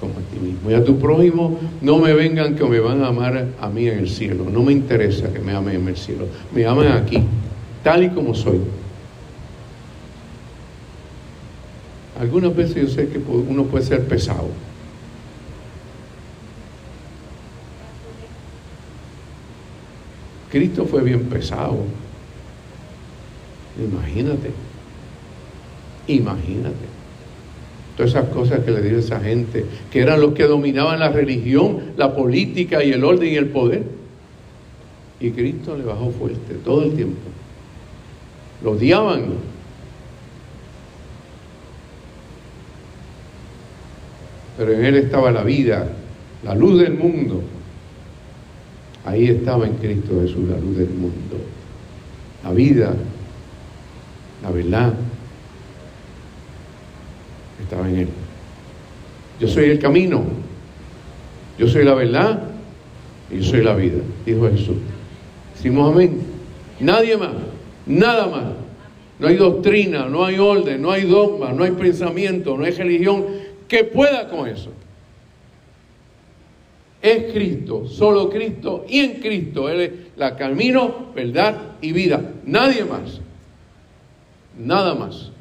[0.01, 0.69] como a ti mismo.
[0.69, 3.99] Y a tu prójimo no me vengan que me van a amar a mí en
[3.99, 4.45] el cielo.
[4.51, 6.25] No me interesa que me amen en el cielo.
[6.53, 7.23] Me amen aquí,
[7.83, 8.59] tal y como soy.
[12.19, 14.49] Algunas veces yo sé que uno puede ser pesado.
[20.51, 21.85] Cristo fue bien pesado.
[23.79, 24.51] Imagínate.
[26.07, 26.91] Imagínate.
[27.95, 31.93] Todas esas cosas que le dio esa gente, que eran los que dominaban la religión,
[31.95, 33.83] la política y el orden y el poder.
[35.19, 37.19] Y Cristo le bajó fuerte todo el tiempo.
[38.63, 39.25] Lo odiaban.
[44.57, 45.87] Pero en él estaba la vida,
[46.43, 47.41] la luz del mundo.
[49.05, 51.37] Ahí estaba en Cristo Jesús la luz del mundo.
[52.43, 52.93] La vida,
[54.43, 54.93] la verdad,
[57.61, 58.07] estaba en Él.
[59.39, 60.23] Yo soy el camino,
[61.57, 62.43] yo soy la verdad
[63.31, 64.77] y yo soy la vida, dijo Jesús.
[65.55, 66.21] Decimos amén.
[66.79, 67.33] Nadie más,
[67.85, 68.43] nada más.
[69.19, 73.25] No hay doctrina, no hay orden, no hay dogma, no hay pensamiento, no hay religión
[73.67, 74.71] que pueda con eso
[77.01, 79.69] es Cristo, solo Cristo y en Cristo.
[79.69, 82.21] Él es la camino, verdad y vida.
[82.45, 83.19] Nadie más.
[84.57, 85.31] Nada más.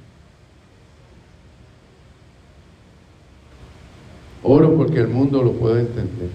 [4.43, 6.31] Oro porque el mundo lo pueda entender.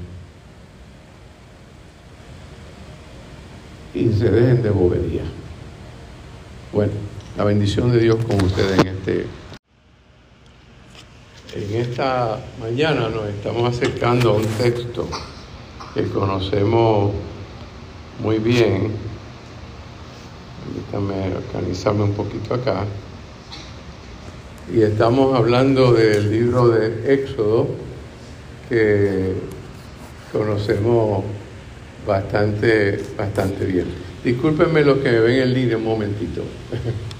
[3.95, 5.23] Y se dejen de bobería.
[6.71, 6.91] Bueno,
[7.37, 9.25] la bendición de Dios con ustedes en este
[11.55, 15.07] en esta mañana nos estamos acercando a un texto
[15.93, 17.13] que conocemos
[18.21, 18.91] muy bien.
[20.91, 22.83] Permítame organizarme un poquito acá.
[24.73, 27.67] Y estamos hablando del libro de Éxodo
[28.67, 29.35] que
[30.33, 31.23] conocemos
[32.05, 33.85] bastante, bastante bien.
[34.25, 36.41] Discúlpenme los que me ven en línea un momentito.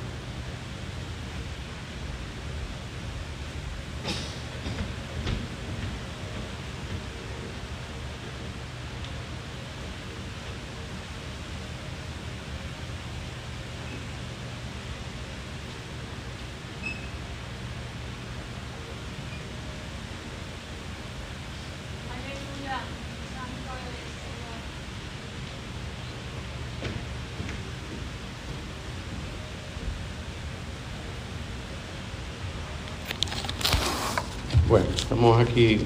[34.67, 35.79] Bueno, estamos aquí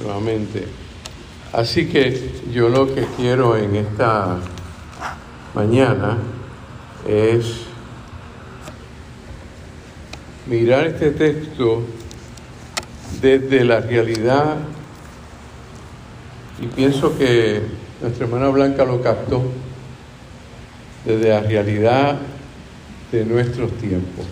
[0.00, 0.64] nuevamente.
[1.52, 4.38] Así que yo lo que quiero en esta
[5.54, 6.18] mañana
[7.04, 7.62] es
[10.46, 11.82] mirar este texto
[13.20, 14.58] desde la realidad
[16.60, 17.62] y pienso que
[18.00, 19.42] nuestra hermana Blanca lo captó
[21.04, 22.18] desde la realidad
[23.10, 24.26] de nuestros tiempos.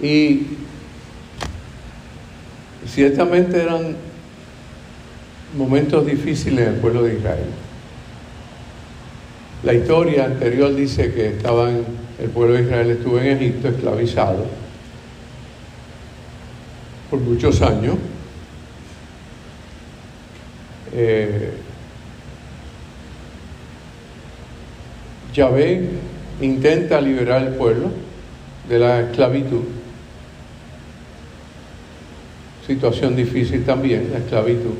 [0.00, 0.63] Y
[2.94, 3.96] ciertamente eran
[5.56, 7.46] momentos difíciles en el pueblo de Israel.
[9.64, 11.82] La historia anterior dice que estaban,
[12.20, 14.46] el pueblo de Israel estuvo en Egipto esclavizado
[17.10, 17.96] por muchos años.
[20.92, 21.50] Eh,
[25.34, 25.88] Yahvé
[26.40, 27.90] intenta liberar al pueblo
[28.68, 29.83] de la esclavitud.
[32.66, 34.74] Situación difícil también, la esclavitud.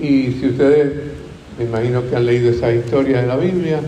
[0.00, 0.92] Y si ustedes,
[1.58, 3.80] me imagino que han leído esa historia de la Biblia,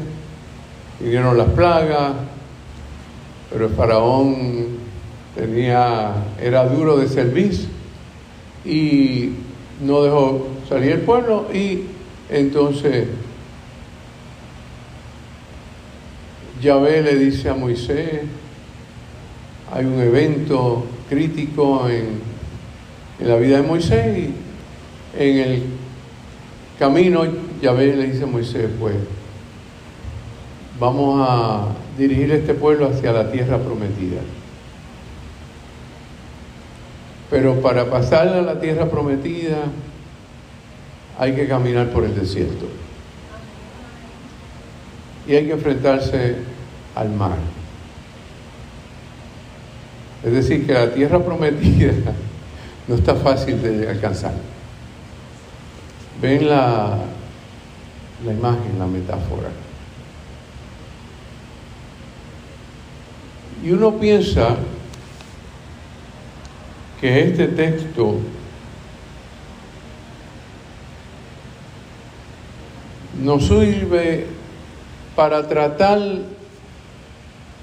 [0.99, 2.15] vinieron las plagas,
[3.51, 4.67] pero el faraón
[5.37, 7.53] tenía, era duro de servir
[8.65, 9.31] y
[9.81, 11.85] no dejó salir el pueblo y
[12.29, 13.07] entonces
[16.61, 18.21] Yahvé le dice a Moisés,
[19.73, 22.31] hay un evento crítico en,
[23.21, 24.35] la vida de Moisés y
[25.23, 25.63] en el
[26.79, 27.23] camino
[27.61, 28.95] Yahvé le dice a Moisés, pues
[30.79, 31.67] vamos a
[31.99, 34.23] dirigir este pueblo hacia la tierra prometida.
[37.29, 39.59] Pero para pasar a la tierra prometida
[41.19, 42.67] hay que caminar por el desierto
[45.29, 46.37] y hay que enfrentarse
[46.95, 47.60] al mar.
[50.25, 51.93] Es decir, que la tierra prometida
[52.89, 54.35] no está fácil de alcanzar.
[56.21, 56.99] Ven la,
[58.25, 59.49] la imagen, la metáfora.
[63.65, 64.57] Y uno piensa
[67.01, 68.19] que este texto
[73.23, 74.27] nos sirve
[75.17, 76.01] para tratar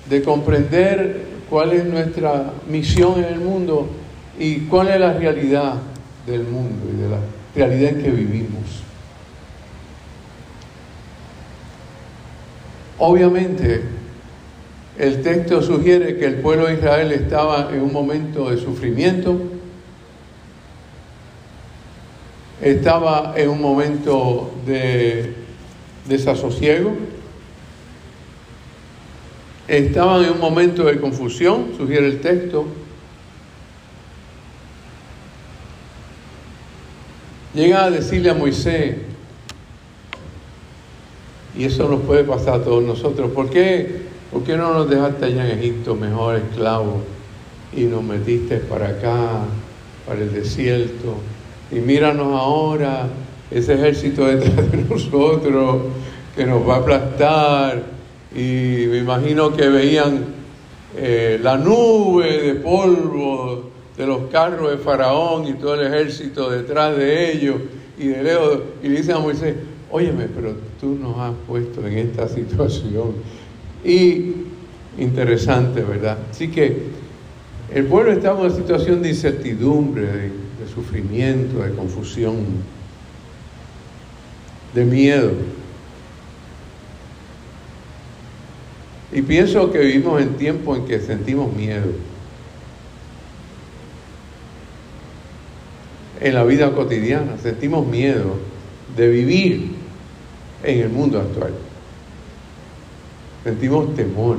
[0.09, 3.87] de comprender cuál es nuestra misión en el mundo
[4.39, 5.75] y cuál es la realidad
[6.25, 7.19] del mundo y de la
[7.55, 8.83] realidad en que vivimos.
[12.99, 13.83] Obviamente,
[14.97, 19.39] el texto sugiere que el pueblo de Israel estaba en un momento de sufrimiento,
[22.61, 25.35] estaba en un momento de
[26.07, 26.95] desasosiego,
[29.67, 32.65] estaban en un momento de confusión, sugiere el texto.
[37.53, 38.95] Llegan a decirle a Moisés,
[41.57, 45.25] y eso nos puede pasar a todos nosotros, ¿por qué, ¿por qué no nos dejaste
[45.25, 46.97] allá en Egipto mejor esclavos
[47.75, 49.41] y nos metiste para acá,
[50.05, 51.15] para el desierto?
[51.71, 53.07] Y míranos ahora,
[53.49, 55.77] ese ejército detrás de nosotros
[56.35, 57.96] que nos va a aplastar
[58.35, 60.25] y me imagino que veían
[60.95, 66.95] eh, la nube de polvo de los carros de Faraón y todo el ejército detrás
[66.95, 67.55] de ellos
[67.97, 69.55] y de lejos, y le dicen a Moisés,
[69.89, 73.13] óyeme, pero tú nos has puesto en esta situación.
[73.83, 74.33] Y
[74.99, 76.17] interesante, ¿verdad?
[76.29, 76.83] Así que
[77.73, 82.37] el pueblo estaba en una situación de incertidumbre, de sufrimiento, de confusión,
[84.73, 85.31] de miedo.
[89.17, 91.87] Y pienso que vivimos en tiempos en que sentimos miedo.
[96.21, 98.35] En la vida cotidiana sentimos miedo
[98.95, 99.71] de vivir
[100.63, 101.51] en el mundo actual.
[103.43, 104.37] Sentimos temor.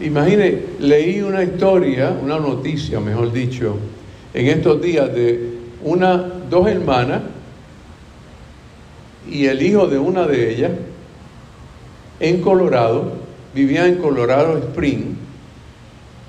[0.00, 3.76] Imagine, leí una historia, una noticia, mejor dicho,
[4.32, 6.16] en estos días de una,
[6.48, 7.24] dos hermanas
[9.30, 10.70] y el hijo de una de ellas
[12.20, 13.12] en Colorado,
[13.54, 15.16] vivían en Colorado Spring,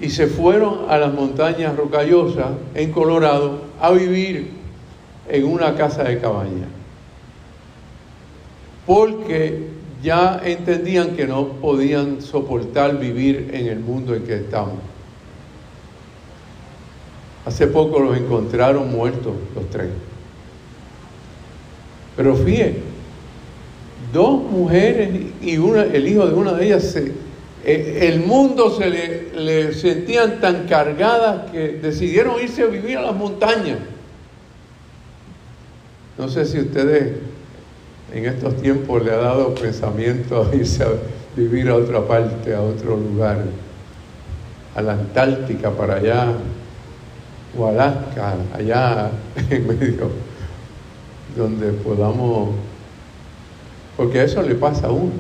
[0.02, 4.52] y se fueron a las montañas rocallosas en Colorado a vivir
[5.28, 6.68] en una casa de cabaña.
[8.86, 9.68] Porque
[10.02, 14.80] ya entendían que no podían soportar vivir en el mundo en que estamos.
[17.46, 19.90] Hace poco los encontraron muertos los tres.
[22.16, 22.89] Pero fíjense,
[24.14, 25.10] dos mujeres
[25.42, 30.40] y una, el hijo de una de ellas eh, el mundo se le, le sentían
[30.40, 33.80] tan cargadas que decidieron irse a vivir a las montañas.
[36.18, 37.14] No sé si ustedes
[38.14, 40.88] en estos tiempos le ha dado pensamiento a irse a
[41.36, 43.44] vivir a otra parte, a otro lugar,
[44.76, 46.34] a la Antártica, para allá,
[47.58, 49.12] o Alaska, allá
[49.50, 50.10] en medio,
[51.38, 52.50] donde podamos,
[54.00, 55.12] porque eso le pasa a uno.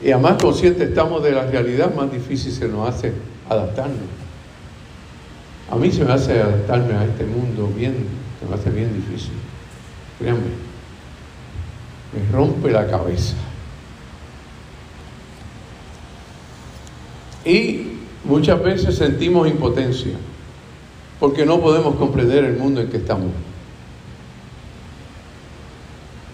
[0.00, 3.12] Y a más consciente estamos de la realidad, más difícil se nos hace
[3.50, 3.98] adaptarnos.
[5.68, 7.96] A mí se me hace adaptarme a este mundo bien,
[8.38, 9.32] se me hace bien difícil.
[10.20, 10.40] Créanme,
[12.12, 13.34] me rompe la cabeza.
[17.44, 17.88] Y
[18.22, 20.12] muchas veces sentimos impotencia
[21.18, 23.32] porque no podemos comprender el mundo en que estamos.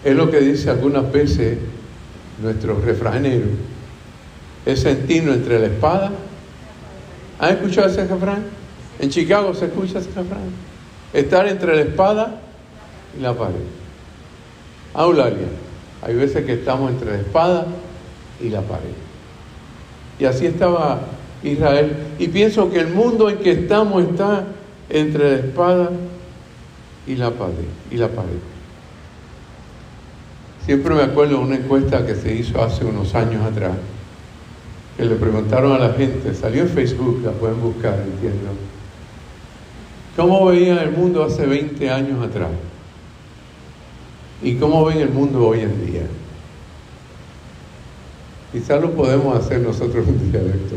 [0.03, 1.57] Es lo que dice algunas veces
[2.41, 3.45] nuestro refranero,
[4.65, 6.11] es sentirnos entre la espada.
[7.39, 8.43] ¿Han escuchado ese refrán?
[8.99, 10.49] En Chicago se escucha ese refrán.
[11.13, 12.41] Estar entre la espada
[13.17, 13.55] y la pared.
[14.93, 15.47] Aularia.
[16.01, 17.67] Hay veces que estamos entre la espada
[18.39, 18.93] y la pared.
[20.19, 21.01] Y así estaba
[21.43, 21.95] Israel.
[22.19, 24.45] Y pienso que el mundo en que estamos está
[24.89, 25.91] entre la espada
[27.07, 27.53] y la pared.
[27.89, 28.39] Y la pared.
[30.65, 33.73] Siempre me acuerdo de una encuesta que se hizo hace unos años atrás,
[34.95, 38.51] que le preguntaron a la gente, salió en Facebook, la pueden buscar, entiendo,
[40.15, 42.51] ¿cómo veían el mundo hace 20 años atrás?
[44.43, 46.03] ¿Y cómo ven el mundo hoy en día?
[48.51, 50.75] Quizás lo podemos hacer nosotros un dialecto.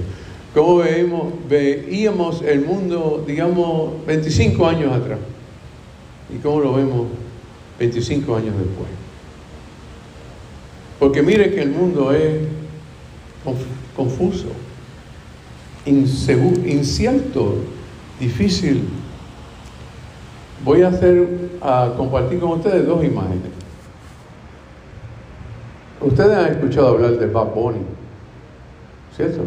[0.54, 5.18] ¿Cómo veíamos, veíamos el mundo, digamos, 25 años atrás?
[6.32, 7.08] ¿Y cómo lo vemos
[7.78, 9.03] 25 años después?
[10.98, 12.42] Porque mire que el mundo es
[13.96, 14.48] confuso,
[15.84, 17.56] inseguro, incierto,
[18.18, 18.88] difícil.
[20.64, 23.52] Voy a hacer, a compartir con ustedes dos imágenes.
[26.00, 27.82] Ustedes han escuchado hablar de Bad Bunny,
[29.16, 29.42] ¿cierto?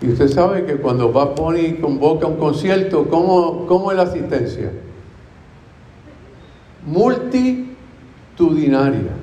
[0.00, 4.70] Y usted sabe que cuando Bad Bunny convoca un concierto, ¿cómo, cómo es la asistencia?
[6.86, 9.17] Multitudinaria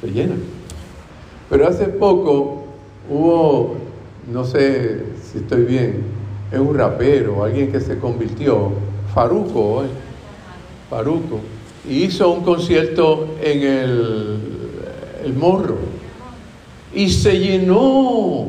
[0.00, 0.36] se llena.
[1.48, 2.64] Pero hace poco
[3.08, 3.76] hubo,
[4.30, 6.02] no sé si estoy bien,
[6.52, 8.72] es un rapero, alguien que se convirtió,
[9.14, 9.88] Faruco, ¿eh?
[10.90, 11.40] Faruco,
[11.88, 14.38] y hizo un concierto en el,
[15.24, 15.76] el Morro
[16.94, 18.48] y se llenó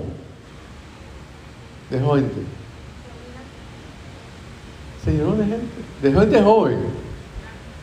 [1.89, 2.41] de gente.
[5.03, 5.65] Se llenó de gente,
[6.01, 6.77] de gente joven.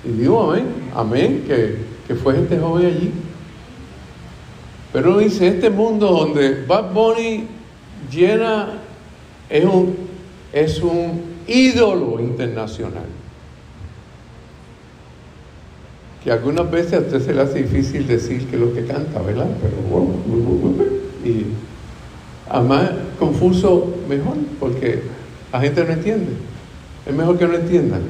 [0.04, 3.12] Y digo amén, amén, que, que fue gente joven allí.
[4.96, 7.44] Pero dice, este mundo donde Bad Bunny
[8.10, 8.78] llena,
[9.50, 9.94] es un,
[10.54, 13.04] es un ídolo internacional.
[16.24, 19.20] Que algunas veces a usted se le hace difícil decir que es lo que canta,
[19.20, 19.48] ¿verdad?
[19.60, 20.14] Pero bueno,
[21.22, 21.44] y
[22.48, 25.02] además confuso mejor, porque
[25.52, 26.32] la gente no entiende.
[27.04, 28.00] Es mejor que no entiendan.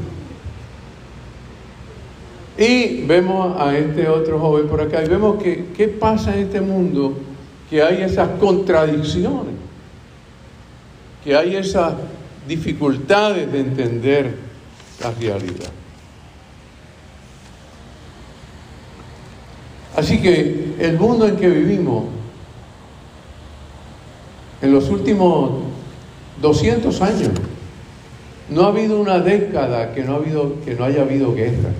[2.58, 6.60] Y vemos a este otro joven por acá y vemos que qué pasa en este
[6.60, 7.18] mundo,
[7.68, 9.54] que hay esas contradicciones,
[11.22, 11.94] que hay esas
[12.48, 14.36] dificultades de entender
[15.02, 15.70] la realidad.
[19.96, 22.04] Así que el mundo en que vivimos,
[24.62, 25.62] en los últimos
[26.40, 27.30] 200 años,
[28.48, 30.22] no ha habido una década que no,
[30.64, 31.70] que no haya habido guerra.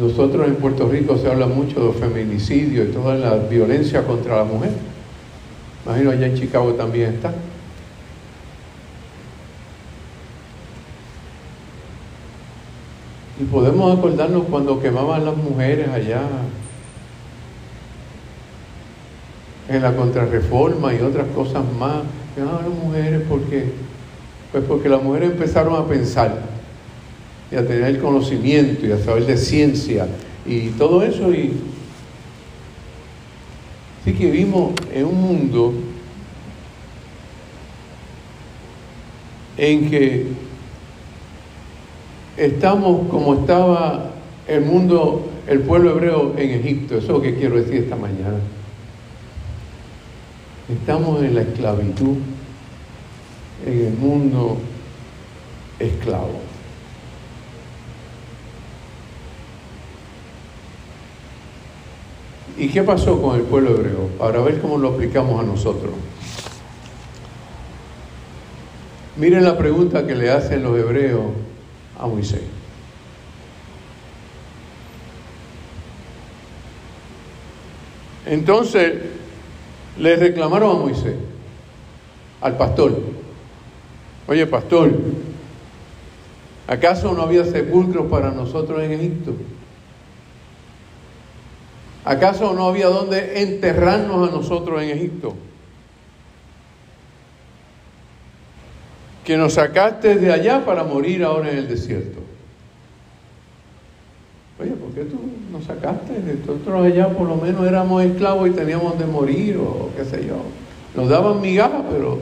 [0.00, 4.44] Nosotros en Puerto Rico se habla mucho de feminicidio y toda la violencia contra la
[4.44, 4.70] mujer.
[5.84, 7.34] Imagino allá en Chicago también está.
[13.38, 16.22] Y podemos acordarnos cuando quemaban las mujeres allá
[19.68, 22.04] en la contrarreforma y otras cosas más.
[22.34, 23.66] Quemaban las mujeres porque,
[24.50, 26.49] pues porque las mujeres empezaron a pensar
[27.50, 30.06] y a tener el conocimiento y a saber de ciencia
[30.46, 31.32] y todo eso.
[31.32, 31.52] Y
[34.04, 35.74] sí que vivimos en un mundo
[39.56, 40.26] en que
[42.36, 44.10] estamos como estaba
[44.46, 46.96] el mundo, el pueblo hebreo en Egipto.
[46.96, 48.38] Eso es lo que quiero decir esta mañana.
[50.68, 52.16] Estamos en la esclavitud,
[53.66, 54.56] en el mundo
[55.78, 56.49] esclavo.
[62.60, 64.08] ¿Y qué pasó con el pueblo hebreo?
[64.18, 65.94] Para ver cómo lo aplicamos a nosotros.
[69.16, 71.22] Miren la pregunta que le hacen los hebreos
[71.98, 72.42] a Moisés.
[78.26, 78.92] Entonces
[79.98, 81.16] le reclamaron a Moisés,
[82.42, 83.00] al pastor.
[84.28, 84.92] Oye, pastor,
[86.68, 89.32] ¿acaso no había sepulcros para nosotros en Egipto?
[92.10, 95.36] ¿Acaso no había donde enterrarnos a nosotros en Egipto?
[99.24, 102.18] Que nos sacaste de allá para morir ahora en el desierto.
[104.58, 105.20] Oye, ¿por qué tú
[105.52, 106.14] nos sacaste?
[106.48, 110.38] Nosotros allá por lo menos éramos esclavos y teníamos de morir o qué sé yo.
[110.96, 112.18] Nos daban migajas, pero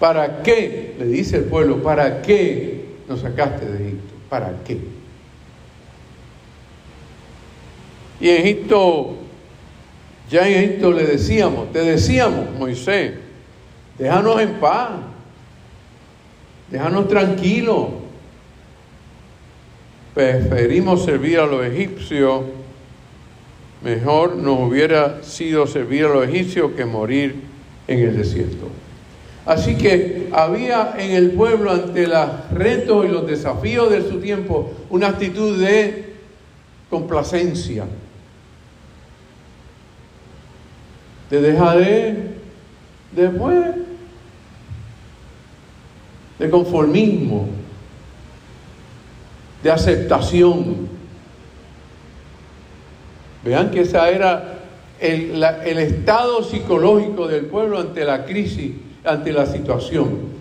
[0.00, 0.96] ¿para qué?
[0.98, 4.14] Le dice el pueblo, ¿para qué nos sacaste de Egipto?
[4.28, 4.95] ¿Para qué?
[8.20, 9.14] Y Egipto,
[10.30, 13.12] ya en Egipto le decíamos, te decíamos, Moisés,
[13.98, 14.90] déjanos en paz,
[16.70, 17.88] déjanos tranquilos.
[20.14, 22.42] Preferimos servir a los egipcios,
[23.82, 27.34] mejor nos hubiera sido servir a los egipcios que morir
[27.86, 28.68] en el desierto.
[29.44, 34.72] Así que había en el pueblo ante los retos y los desafíos de su tiempo
[34.90, 36.06] una actitud de
[36.90, 37.84] complacencia,
[41.30, 42.16] de dejaré
[43.12, 43.74] después
[46.38, 47.48] de conformismo,
[49.62, 50.88] de aceptación.
[53.44, 54.60] Vean que ese era
[55.00, 58.72] el, el estado psicológico del pueblo ante la crisis,
[59.04, 60.36] ante la situación.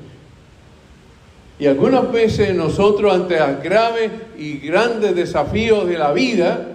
[1.57, 6.67] Y algunas veces nosotros ante los graves y grandes desafíos de la vida,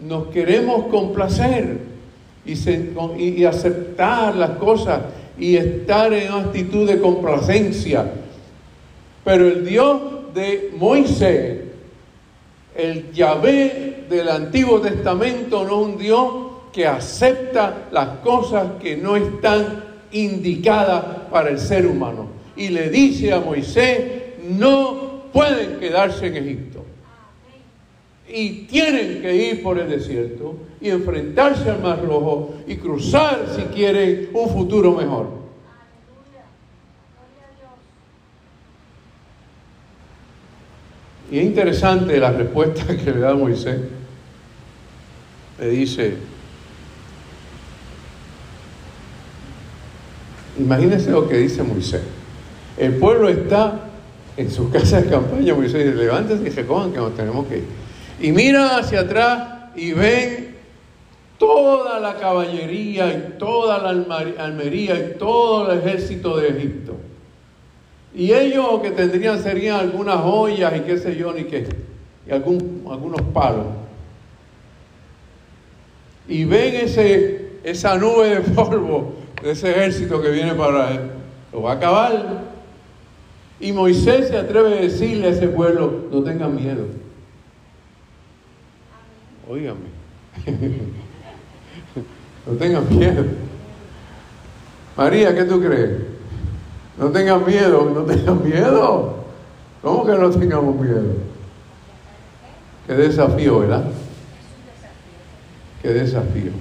[0.00, 1.95] nos queremos complacer
[2.46, 5.00] y, aceptar las cosas
[5.38, 8.10] y estar en actitud de complacencia.
[9.24, 10.00] Pero el Dios
[10.34, 11.60] de Moisés,
[12.76, 16.34] el Yahvé del Antiguo Testamento, no es un Dios
[16.72, 22.28] que acepta las cosas que no están indicadas para el ser humano.
[22.56, 24.00] Y le dice a Moisés,
[24.48, 26.75] no pueden quedarse en Egipto
[28.28, 33.62] y tienen que ir por el desierto y enfrentarse al Mar Rojo y cruzar si
[33.62, 35.46] quieren un futuro mejor.
[41.30, 43.80] Y es interesante la respuesta que le da Moisés.
[45.58, 46.14] Le dice,
[50.58, 52.02] imagínense lo que dice Moisés.
[52.76, 53.88] El pueblo está
[54.36, 57.85] en su casa de campaña, Moisés dice, levántense y recojan que nos tenemos que ir.
[58.20, 60.56] Y miran hacia atrás y ven
[61.38, 63.90] toda la caballería y toda la
[64.38, 66.96] almería y todo el ejército de Egipto.
[68.14, 71.66] Y ellos que tendrían serían algunas joyas y qué sé yo, ni qué,
[72.26, 73.66] y algún, algunos palos.
[76.26, 79.12] Y ven ese, esa nube de polvo
[79.42, 81.00] de ese ejército que viene para él.
[81.52, 82.44] Lo va a acabar.
[83.60, 86.86] Y Moisés se atreve a decirle a ese pueblo, no tengan miedo.
[89.48, 89.86] Óigame.
[92.46, 93.24] no tengan miedo.
[94.96, 96.00] María, ¿qué tú crees?
[96.98, 99.24] No tengan miedo, no tengan miedo.
[99.82, 101.14] ¿Cómo que no tengamos miedo?
[102.86, 103.84] Qué desafío, ¿verdad?
[105.82, 106.52] Qué desafío.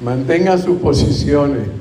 [0.00, 1.77] Mantengan sus posiciones.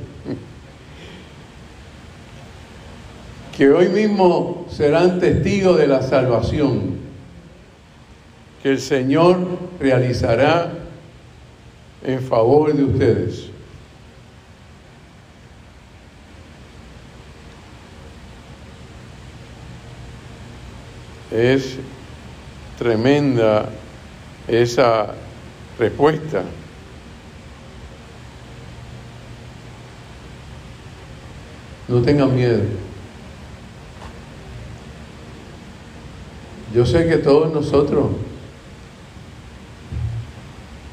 [3.58, 7.00] Que hoy mismo serán testigos de la salvación
[8.62, 9.40] que el Señor
[9.80, 10.74] realizará
[12.04, 13.50] en favor de ustedes.
[21.32, 21.78] Es
[22.78, 23.70] tremenda
[24.48, 25.16] esa
[25.80, 26.44] respuesta.
[31.88, 32.87] No tengan miedo.
[36.78, 38.12] Yo sé que todos nosotros,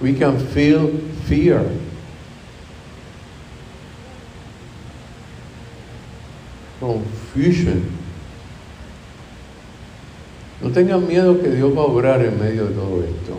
[0.00, 0.88] we can feel
[1.28, 1.62] fear.
[6.80, 7.84] Confusion.
[10.62, 13.38] No tengan miedo que Dios va a obrar en medio de todo esto.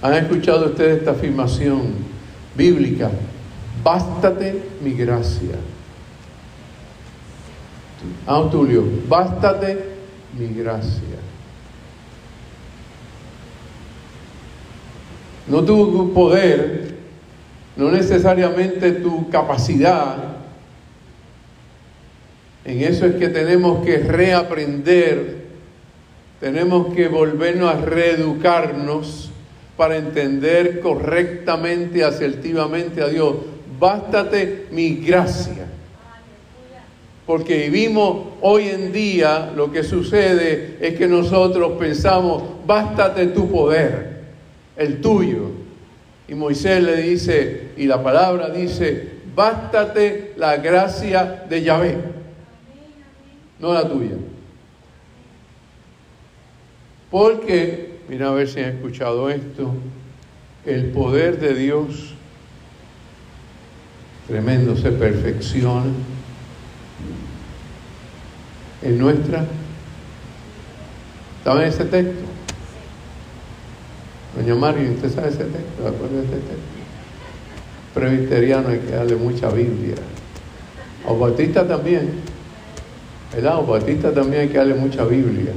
[0.00, 1.94] ¿Han escuchado ustedes esta afirmación
[2.54, 3.10] bíblica?
[3.82, 5.71] Bástate mi gracia.
[8.26, 9.78] Ah, Tulio, bástate
[10.38, 11.02] mi gracia.
[15.46, 16.94] No tu poder,
[17.76, 20.36] no necesariamente tu capacidad.
[22.64, 25.42] En eso es que tenemos que reaprender,
[26.38, 29.30] tenemos que volvernos a reeducarnos
[29.76, 33.34] para entender correctamente, asertivamente a Dios.
[33.80, 35.71] Bástate mi gracia.
[37.26, 44.12] Porque vivimos hoy en día, lo que sucede es que nosotros pensamos, bástate tu poder
[44.76, 45.50] el tuyo.
[46.28, 51.96] Y Moisés le dice, y la palabra dice, bástate la gracia de Yahvé,
[53.58, 54.16] no la tuya.
[57.10, 59.74] Porque, mira a ver si han escuchado esto,
[60.64, 62.14] el poder de Dios
[64.26, 65.92] tremendo se perfecciona
[68.82, 69.44] en nuestra.
[71.44, 72.22] ¿Saben ese texto?
[74.36, 75.82] Doña Mario, ¿usted sabe ese texto?
[75.82, 76.72] ¿De acuerdo ese texto?
[77.94, 79.96] Presbiteriano hay que darle mucha Biblia.
[81.06, 82.12] A Bautista también.
[83.34, 83.54] ¿Verdad?
[83.54, 85.52] A Bautista también hay que darle mucha Biblia.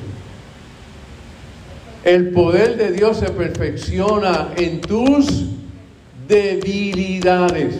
[2.04, 5.46] El poder de Dios se perfecciona en tus
[6.28, 7.80] debilidades.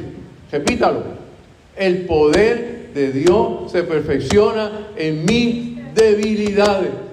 [0.52, 1.04] Repítalo.
[1.76, 7.06] El poder de Dios se perfecciona en mis debilidades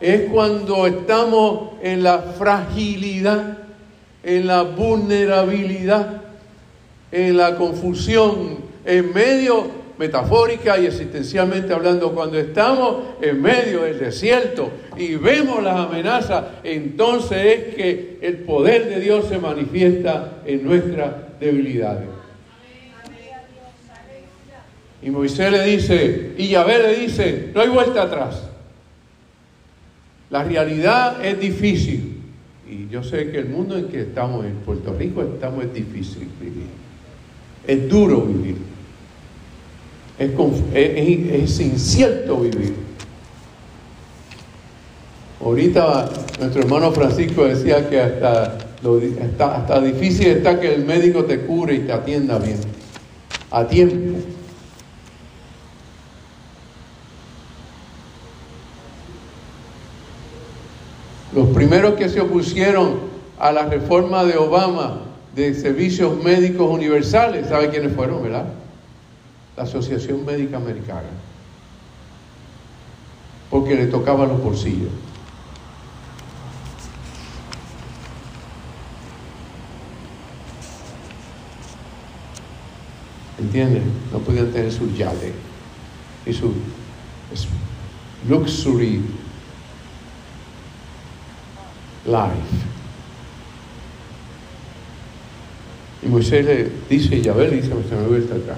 [0.00, 3.58] es cuando estamos en la fragilidad,
[4.22, 6.22] en la vulnerabilidad,
[7.10, 14.68] en la confusión, en medio, metafórica y existencialmente hablando, cuando estamos en medio del desierto
[14.98, 21.12] y vemos las amenazas, entonces es que el poder de Dios se manifiesta en nuestras
[21.40, 22.13] debilidades.
[25.04, 28.42] Y Moisés le dice, y Yahvé le dice, no hay vuelta atrás.
[30.30, 32.22] La realidad es difícil.
[32.66, 36.26] Y yo sé que el mundo en que estamos, en Puerto Rico, estamos, es difícil
[36.40, 36.68] vivir.
[37.66, 38.56] Es duro vivir.
[40.18, 42.72] Es, incierto vivir.
[45.38, 46.08] Ahorita
[46.40, 48.56] nuestro hermano Francisco decía que hasta,
[49.38, 52.60] hasta difícil está que el médico te cure y te atienda bien,
[53.50, 54.18] a tiempo.
[61.34, 63.00] Los primeros que se opusieron
[63.40, 65.00] a la reforma de Obama
[65.34, 68.46] de servicios médicos universales, ¿sabe quiénes fueron, verdad?
[69.56, 71.08] La Asociación Médica Americana.
[73.50, 74.90] Porque le tocaba los bolsillos.
[83.40, 83.82] ¿Entienden?
[84.12, 85.32] No podían tener su yale
[86.24, 86.52] y su
[88.28, 89.02] luxury
[92.06, 92.64] life.
[96.02, 98.56] Y Moisés le dice, y Abel dice, se me vuelta acá.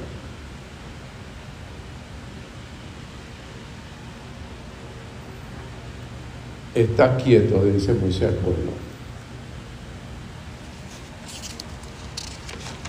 [6.74, 8.72] Está quieto, dice Moisés al pueblo.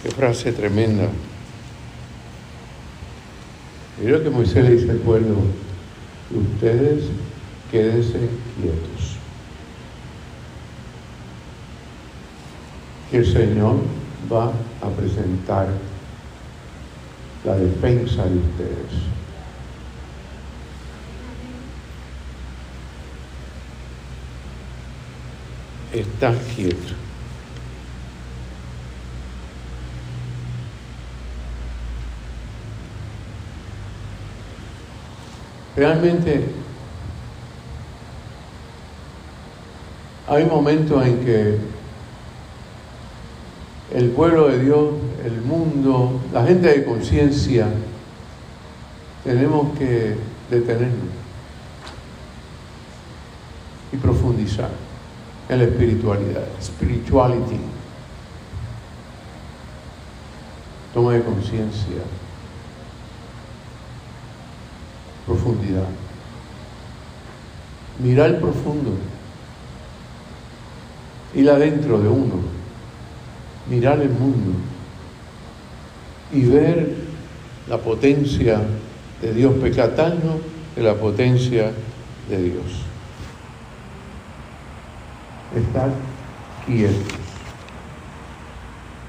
[0.04, 1.08] Qué frase tremenda.
[4.02, 5.36] Mira que Moisés le dice al pueblo,
[6.32, 7.06] ustedes
[7.72, 8.30] quédense
[8.60, 9.17] quietos.
[13.10, 13.78] Que el Señor
[14.32, 14.52] va
[14.82, 15.68] a presentar
[17.46, 19.08] la defensa de ustedes.
[25.94, 26.94] Está quieto.
[35.76, 36.50] Realmente
[40.28, 41.77] hay momentos en que
[43.94, 44.90] el pueblo de Dios,
[45.24, 47.68] el mundo, la gente de conciencia,
[49.24, 50.16] tenemos que
[50.50, 51.10] detenernos
[53.92, 54.70] y profundizar
[55.50, 57.60] en la espiritualidad, spirituality,
[60.94, 62.02] toma de conciencia,
[65.26, 65.88] profundidad,
[68.00, 68.92] mirar profundo,
[71.34, 72.57] ir adentro de uno
[73.70, 74.54] mirar el mundo
[76.32, 76.96] y ver
[77.68, 78.62] la potencia
[79.22, 80.38] de Dios, pecatarnos
[80.76, 81.72] de la potencia
[82.30, 82.66] de Dios.
[85.56, 85.90] Estad
[86.66, 87.14] quietos,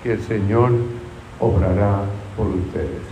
[0.03, 0.73] que el Señor
[1.41, 2.05] obrará
[2.37, 3.03] por ustedes.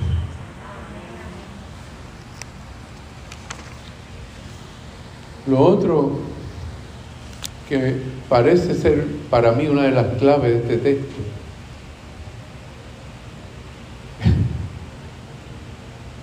[5.46, 6.18] Lo otro
[7.68, 11.15] que parece ser para mí una de las claves de este texto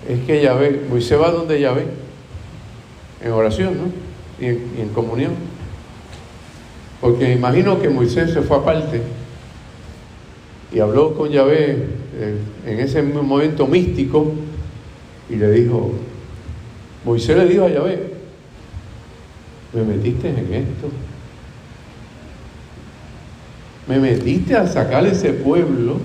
[0.08, 1.86] es que Yahvé, Moisés va donde Yahvé,
[3.24, 4.46] en oración, ¿no?
[4.46, 5.32] Y en, comunión.
[7.00, 9.02] Porque imagino que Moisés se fue aparte
[10.74, 14.32] y habló con Yahvé eh, en ese momento místico
[15.30, 15.92] y le dijo,
[17.06, 18.14] Moisés le dijo a Yahvé,
[19.74, 20.90] me metiste en esto.
[23.88, 25.98] Me metiste a sacar ese pueblo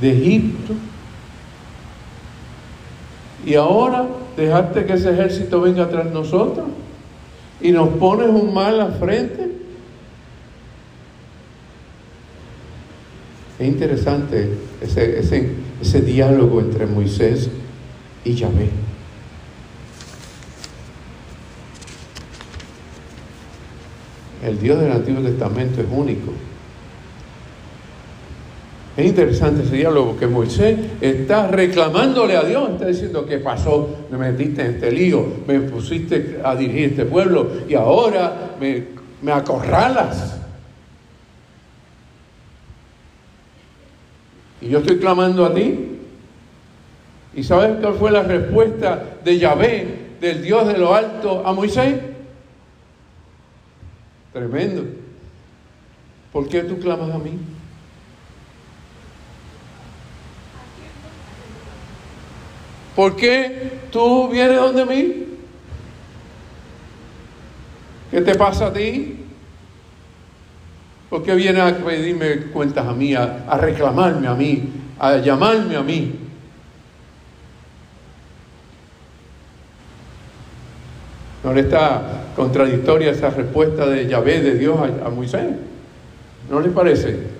[0.00, 0.74] de Egipto.
[3.44, 6.66] Y ahora dejaste que ese ejército venga tras nosotros
[7.60, 9.50] y nos pones un mal a frente.
[13.58, 17.48] Es interesante ese, ese, ese diálogo entre Moisés
[18.24, 18.68] y Yahvé.
[24.44, 26.32] El Dios del Antiguo Testamento es único.
[28.96, 34.06] Es interesante ese diálogo porque Moisés está reclamándole a Dios, está diciendo, ¿qué pasó?
[34.10, 38.84] Me metiste en este lío, me pusiste a dirigir este pueblo y ahora me,
[39.20, 40.38] me acorralas.
[44.62, 45.98] Y yo estoy clamando a ti.
[47.34, 51.96] ¿Y sabes cuál fue la respuesta de Yahvé, del Dios de lo alto, a Moisés?
[54.32, 54.84] Tremendo.
[56.32, 57.32] ¿Por qué tú clamas a mí?
[62.96, 65.26] ¿Por qué tú vienes donde mí?
[68.10, 69.18] ¿Qué te pasa a ti?
[71.10, 75.82] ¿Por qué vienes a pedirme cuentas a mí, a, reclamarme a mí, a llamarme a
[75.82, 76.20] mí?
[81.44, 85.44] ¿No le está contradictoria esa respuesta de Yahvé, de Dios a, a Moisés?
[86.50, 87.35] ¿No le parece?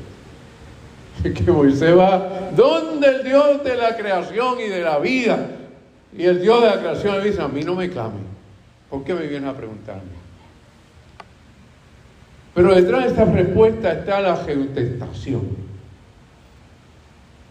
[1.22, 5.50] que Moisés va donde el Dios de la creación y de la vida.
[6.16, 8.20] Y el Dios de la creación le dice, a mí no me clame.
[8.88, 10.16] ¿Por qué me vienes a preguntarme?
[12.54, 15.42] Pero detrás de esta respuesta está la geotestación.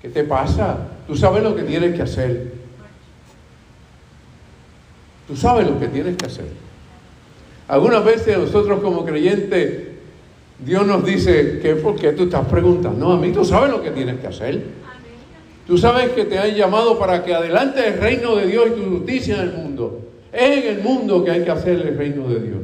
[0.02, 0.78] ¿Qué te pasa?
[1.06, 2.54] Tú sabes lo que tienes que hacer.
[5.28, 6.46] Tú sabes lo que tienes que hacer.
[7.68, 9.95] Algunas veces nosotros como creyentes
[10.60, 13.92] Dios nos dice que por qué tú estás preguntando a mí, tú sabes lo que
[13.92, 14.62] tienes que hacer.
[15.68, 18.98] Tú sabes que te han llamado para que adelante el reino de Dios y tu
[18.98, 20.02] justicia en el mundo.
[20.32, 22.60] En el mundo que hay que hacer el reino de Dios.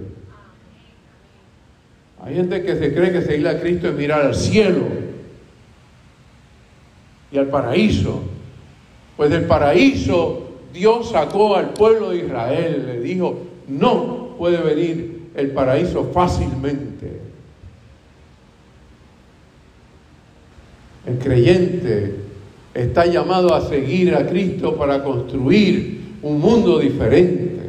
[2.24, 4.84] Hay gente que se cree que seguir a Cristo es mirar al cielo
[7.32, 8.22] y al paraíso.
[9.18, 15.52] Pues del paraíso Dios sacó al pueblo de Israel, le dijo, no puede venir el
[15.52, 17.31] paraíso fácilmente.
[21.06, 22.16] El creyente
[22.74, 27.68] está llamado a seguir a Cristo para construir un mundo diferente,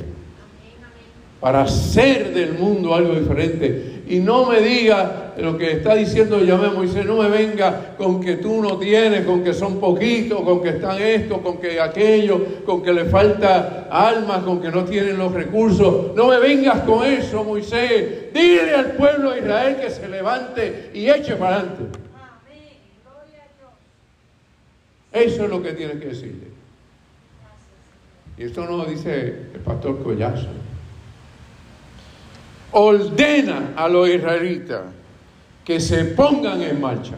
[1.41, 4.03] para hacer del mundo algo diferente.
[4.07, 8.35] Y no me diga lo que está diciendo Yahvé Moisés, no me venga con que
[8.35, 12.83] tú no tienes, con que son poquitos, con que están esto, con que aquello, con
[12.83, 16.15] que le falta almas, con que no tienen los recursos.
[16.15, 18.33] No me vengas con eso, Moisés.
[18.35, 22.02] Dile al pueblo de Israel que se levante y eche para adelante.
[25.13, 26.49] Eso es lo que tienes que decirle.
[28.39, 30.49] Y esto no lo dice el pastor Collazo.
[32.73, 34.83] Ordena a los israelitas
[35.65, 37.17] que se pongan en marcha.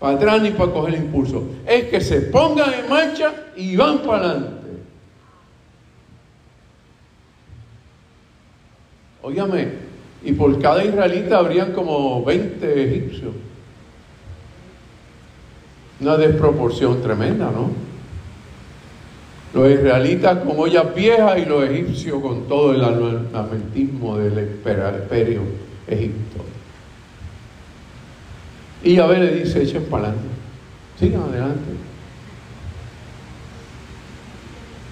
[0.00, 1.44] Para atrás ni para coger impulso.
[1.66, 4.68] Es que se pongan en marcha y van para adelante.
[9.22, 9.68] Óigame,
[10.22, 13.34] y por cada israelita habrían como 20 egipcios.
[16.00, 17.70] Una desproporción tremenda, ¿no?
[19.54, 25.40] Los israelitas con ollas viejas y los egipcios con todo el armamentismo del imperio
[25.86, 26.44] egipto.
[28.84, 30.28] Y Yahvé le dice, echen para adelante.
[30.98, 31.70] Sigan adelante.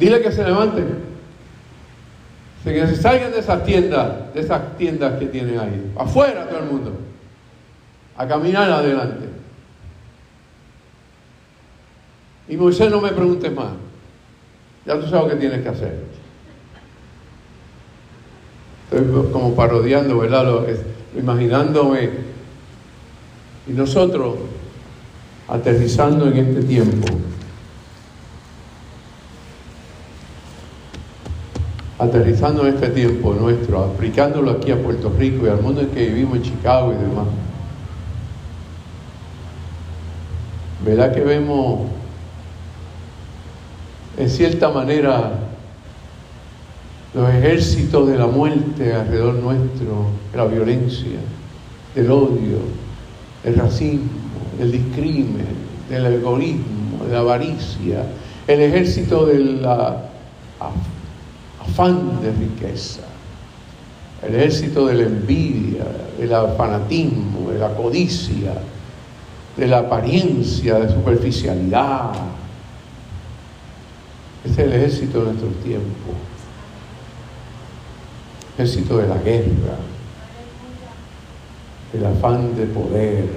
[0.00, 1.06] Dile que se levanten.
[2.64, 5.92] Que se salgan de esas tiendas, de esas tiendas que tienen ahí.
[5.96, 6.92] Afuera todo el mundo.
[8.16, 9.35] A caminar adelante.
[12.48, 13.72] Y Moisés no me preguntes más.
[14.84, 16.04] Ya tú sabes lo que tienes que hacer.
[18.90, 20.44] Estoy como parodiando, ¿verdad?
[20.44, 20.66] Lo,
[21.18, 22.10] imaginándome.
[23.66, 24.36] Y nosotros
[25.48, 27.06] aterrizando en este tiempo.
[31.98, 36.06] Aterrizando en este tiempo nuestro, aplicándolo aquí a Puerto Rico y al mundo en que
[36.06, 37.26] vivimos en Chicago y demás.
[40.84, 41.95] ¿Verdad que vemos
[44.16, 45.32] en cierta manera
[47.14, 51.18] los ejércitos de la muerte alrededor nuestro, la violencia,
[51.94, 52.58] el odio,
[53.44, 54.10] el racismo,
[54.60, 58.04] el discrimen, del egoísmo, la avaricia,
[58.46, 59.64] el ejército del
[61.60, 63.02] afán de riqueza,
[64.26, 65.84] el ejército de la envidia,
[66.18, 68.52] del fanatismo, de la codicia,
[69.56, 72.12] de la apariencia, de superficialidad.
[74.46, 76.12] Es el ejército de nuestro tiempo,
[78.54, 79.76] ejército de la guerra,
[81.92, 83.28] del afán de poder,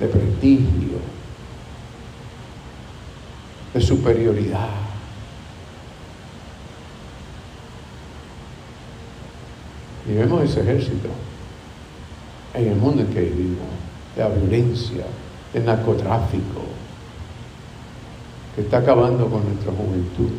[0.00, 0.98] de prestigio,
[3.72, 4.68] de superioridad.
[10.08, 11.08] Y ese ejército
[12.54, 13.68] en el mundo en que vivimos,
[14.16, 15.04] de la violencia,
[15.52, 16.79] del narcotráfico,
[18.54, 20.30] que está acabando con nuestra juventud,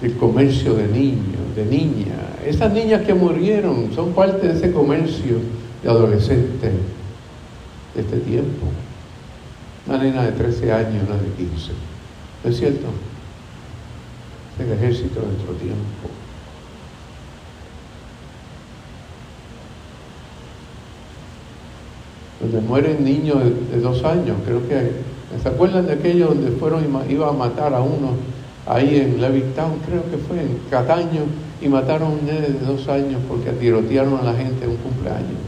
[0.00, 2.18] del comercio de niños, de niñas.
[2.44, 5.36] Esas niñas que murieron son parte de ese comercio
[5.82, 6.72] de adolescentes
[7.94, 8.66] de este tiempo.
[9.86, 11.72] Una nena de 13 años, una de 15.
[12.44, 12.86] ¿No es cierto?
[14.58, 16.08] Es el ejército de nuestro tiempo.
[22.40, 23.38] Donde mueren niños
[23.70, 25.11] de, dos años, creo que.
[25.40, 28.10] ¿Se acuerdan de aquello donde fueron y iba a matar a uno
[28.66, 29.78] ahí en Levittown?
[29.86, 31.22] Creo que fue en Cataño
[31.60, 34.76] y mataron a un nene de dos años porque tirotearon a la gente en un
[34.76, 35.38] cumpleaños.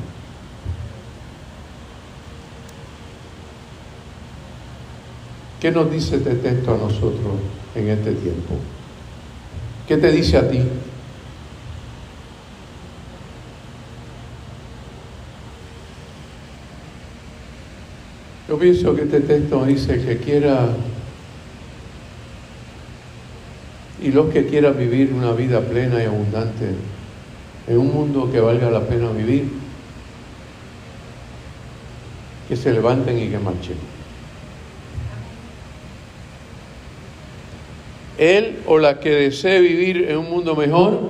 [5.60, 7.34] ¿Qué nos dice este texto a nosotros
[7.74, 8.54] en este tiempo?
[9.88, 10.60] ¿Qué te dice a ti?
[18.54, 20.68] Yo pienso que este texto dice que quiera
[24.00, 26.66] y los que quieran vivir una vida plena y abundante
[27.66, 29.48] en un mundo que valga la pena vivir,
[32.48, 33.76] que se levanten y que marchen.
[38.18, 41.00] él o la que desee vivir en un mundo mejor,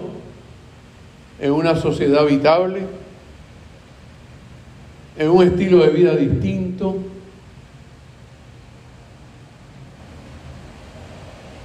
[1.38, 2.84] en una sociedad habitable,
[5.18, 7.03] en un estilo de vida distinto,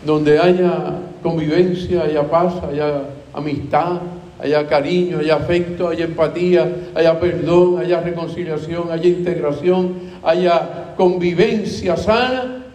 [0.10, 4.02] donde haya convivencia, haya paz, haya amistad,
[4.40, 9.94] haya cariño, haya afecto, haya empatía, haya perdón, haya reconciliación, haya integración,
[10.24, 12.66] haya convivencia sana,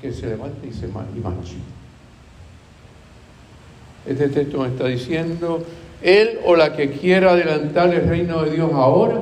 [0.00, 1.54] que, se levante y se marche.
[4.04, 5.64] Este texto me está diciendo,
[6.02, 9.20] él o la que quiera adelantar el reino de Dios ahora,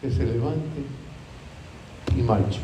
[0.00, 0.80] que se levante
[2.16, 2.60] y marche.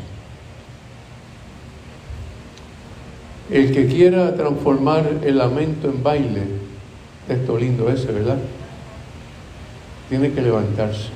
[3.49, 6.43] El que quiera transformar el lamento en baile,
[7.27, 8.37] texto lindo ese, ¿verdad?
[10.09, 11.09] Tiene que levantarse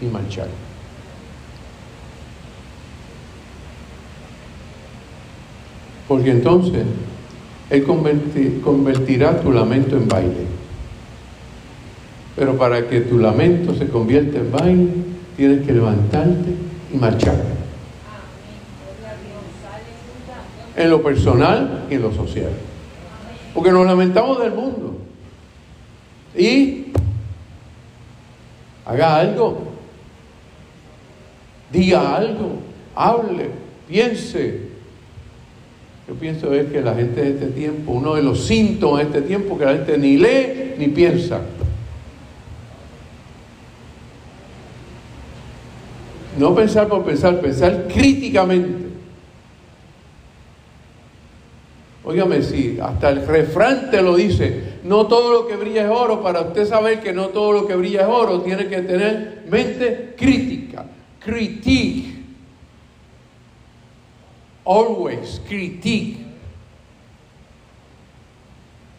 [0.00, 0.48] y marchar.
[6.06, 6.84] Porque entonces
[7.70, 7.84] él
[8.62, 10.46] convertirá tu lamento en baile.
[12.36, 14.90] Pero para que tu lamento se convierta en baile,
[15.36, 16.54] tienes que levantarte
[16.92, 17.53] y marchar.
[20.76, 22.50] En lo personal y en lo social.
[23.52, 24.98] Porque nos lamentamos del mundo.
[26.36, 26.86] Y
[28.84, 29.68] haga algo.
[31.70, 32.58] Diga algo.
[32.94, 33.50] Hable.
[33.88, 34.74] Piense
[36.06, 39.22] yo pienso es que la gente de este tiempo, uno de los síntomas de este
[39.22, 41.40] tiempo, que la gente ni lee ni piensa.
[46.38, 48.84] No pensar por pensar, pensar críticamente.
[52.04, 56.22] Óigame, si hasta el refrán te lo dice, no todo lo que brilla es oro,
[56.22, 60.14] para usted saber que no todo lo que brilla es oro, tiene que tener mente
[60.16, 60.84] crítica,
[61.18, 62.14] critique
[64.64, 66.18] always critique.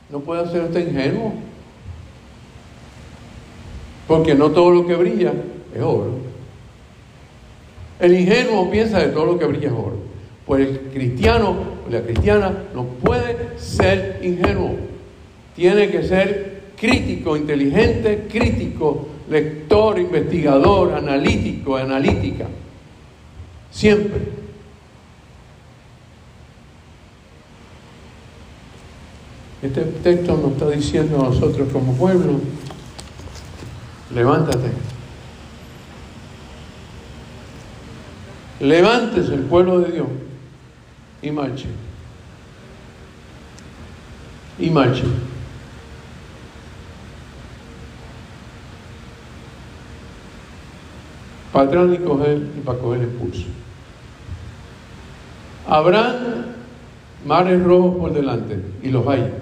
[0.09, 1.33] No puede ser usted ingenuo.
[4.07, 5.33] Porque no todo lo que brilla
[5.73, 6.13] es oro.
[7.99, 9.97] El ingenuo piensa de todo lo que brilla es oro.
[10.45, 11.55] Pues el cristiano
[11.89, 14.75] la cristiana no puede ser ingenuo.
[15.55, 22.47] Tiene que ser crítico, inteligente, crítico, lector, investigador, analítico, analítica.
[23.71, 24.45] Siempre.
[29.61, 32.39] Este texto nos está diciendo a nosotros como pueblo,
[34.13, 34.69] levántate.
[38.59, 40.07] Levántese el pueblo de Dios
[41.25, 41.67] y marche.
[44.59, 45.03] Y marche.
[51.51, 53.45] Para atrás y coger y para coger el pulso.
[55.67, 56.55] Habrán
[57.25, 59.33] mares rojos por delante y los hay.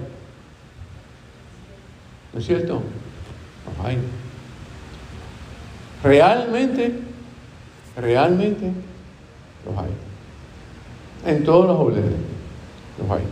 [2.32, 2.82] ¿No es cierto?
[3.66, 3.98] Los hay.
[6.02, 6.98] Realmente,
[7.96, 8.72] realmente
[9.66, 10.03] los hay.
[11.24, 12.10] En todos los obreros
[12.98, 13.24] los hay.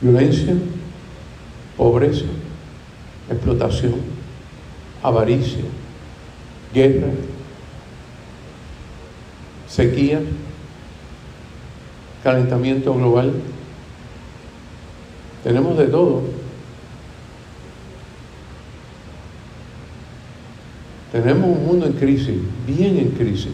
[0.00, 0.54] Violencia,
[1.76, 2.24] pobreza,
[3.30, 3.94] explotación,
[5.02, 5.64] avaricia,
[6.74, 7.08] guerra,
[9.68, 10.20] sequía,
[12.22, 13.32] calentamiento global.
[15.44, 16.22] Tenemos de todo.
[21.10, 22.36] Tenemos un mundo en crisis,
[22.66, 23.52] bien en crisis.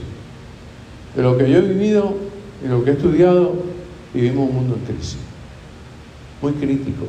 [1.19, 2.14] De lo que yo he vivido
[2.64, 3.53] y lo que he estudiado,
[4.14, 5.19] vivimos un mundo en crisis.
[6.41, 7.07] Muy crítico.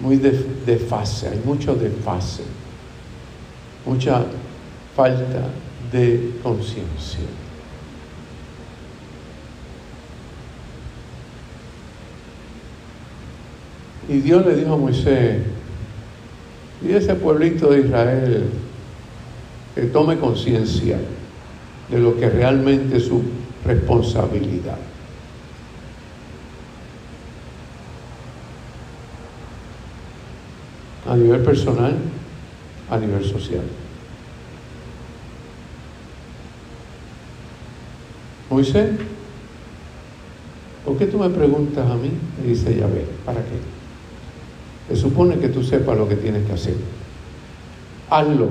[0.00, 2.44] Muy de, fase, hay mucho desfase.
[3.84, 4.24] Mucha
[4.96, 5.50] falta
[5.92, 7.20] de conciencia.
[14.08, 15.42] Y Dios le dijo a Moisés,
[16.82, 18.44] y ese pueblito de Israel
[19.74, 20.98] que tome conciencia
[21.90, 23.22] de lo que realmente es su
[23.64, 24.78] responsabilidad.
[31.08, 31.96] A nivel personal,
[32.90, 33.62] a nivel social.
[38.50, 38.90] Moisés,
[40.84, 42.10] ¿por qué tú me preguntas a mí?
[42.40, 43.58] Me dice Yahvé, ¿para qué?
[44.88, 46.74] Se supone que tú sepas lo que tienes que hacer.
[48.08, 48.48] Hazlo.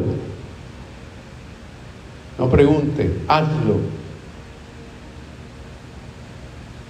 [2.38, 3.77] No pregunte, hazlo.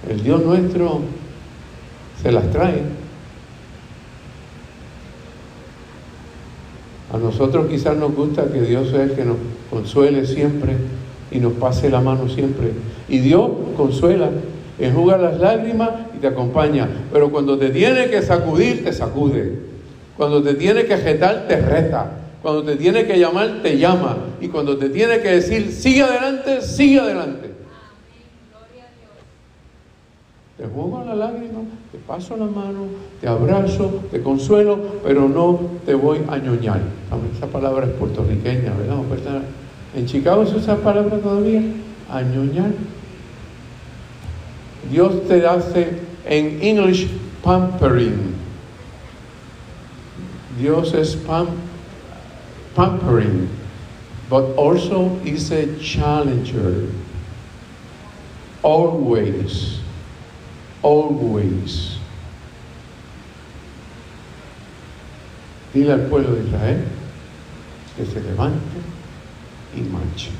[0.08, 1.00] El Dios nuestro
[2.22, 2.82] se las trae.
[7.12, 9.36] A nosotros quizás nos gusta que Dios sea el que nos
[9.70, 10.76] consuele siempre
[11.30, 12.72] y nos pase la mano siempre.
[13.08, 14.30] Y Dios consuela,
[14.78, 16.88] enjuga las lágrimas y te acompaña.
[17.12, 19.60] Pero cuando te tiene que sacudir, te sacude.
[20.16, 22.25] Cuando te tiene que retar, te reta.
[22.46, 24.18] Cuando te tiene que llamar, te llama.
[24.40, 27.50] Y cuando te tiene que decir, sigue adelante, sigue adelante.
[30.56, 32.86] Te juego la lágrima, te paso la mano,
[33.20, 36.82] te abrazo, te consuelo, pero no te voy a ñoñar.
[37.36, 39.42] Esa palabra es puertorriqueña, ¿verdad?
[39.96, 41.62] En Chicago se usa palabra todavía,
[42.08, 42.70] añoñar.
[44.88, 47.08] Dios te hace en English
[47.42, 48.36] pampering.
[50.60, 51.65] Dios es pampering
[52.76, 53.48] pampering,
[54.28, 56.92] but also is a challenger.
[58.62, 59.80] Always,
[60.82, 61.98] always.
[65.72, 66.84] Dile al pueblo de Israel
[67.96, 68.80] que se levante
[69.74, 70.30] y marche.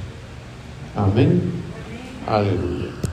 [0.94, 1.52] Amén.
[2.26, 2.96] Aleluya.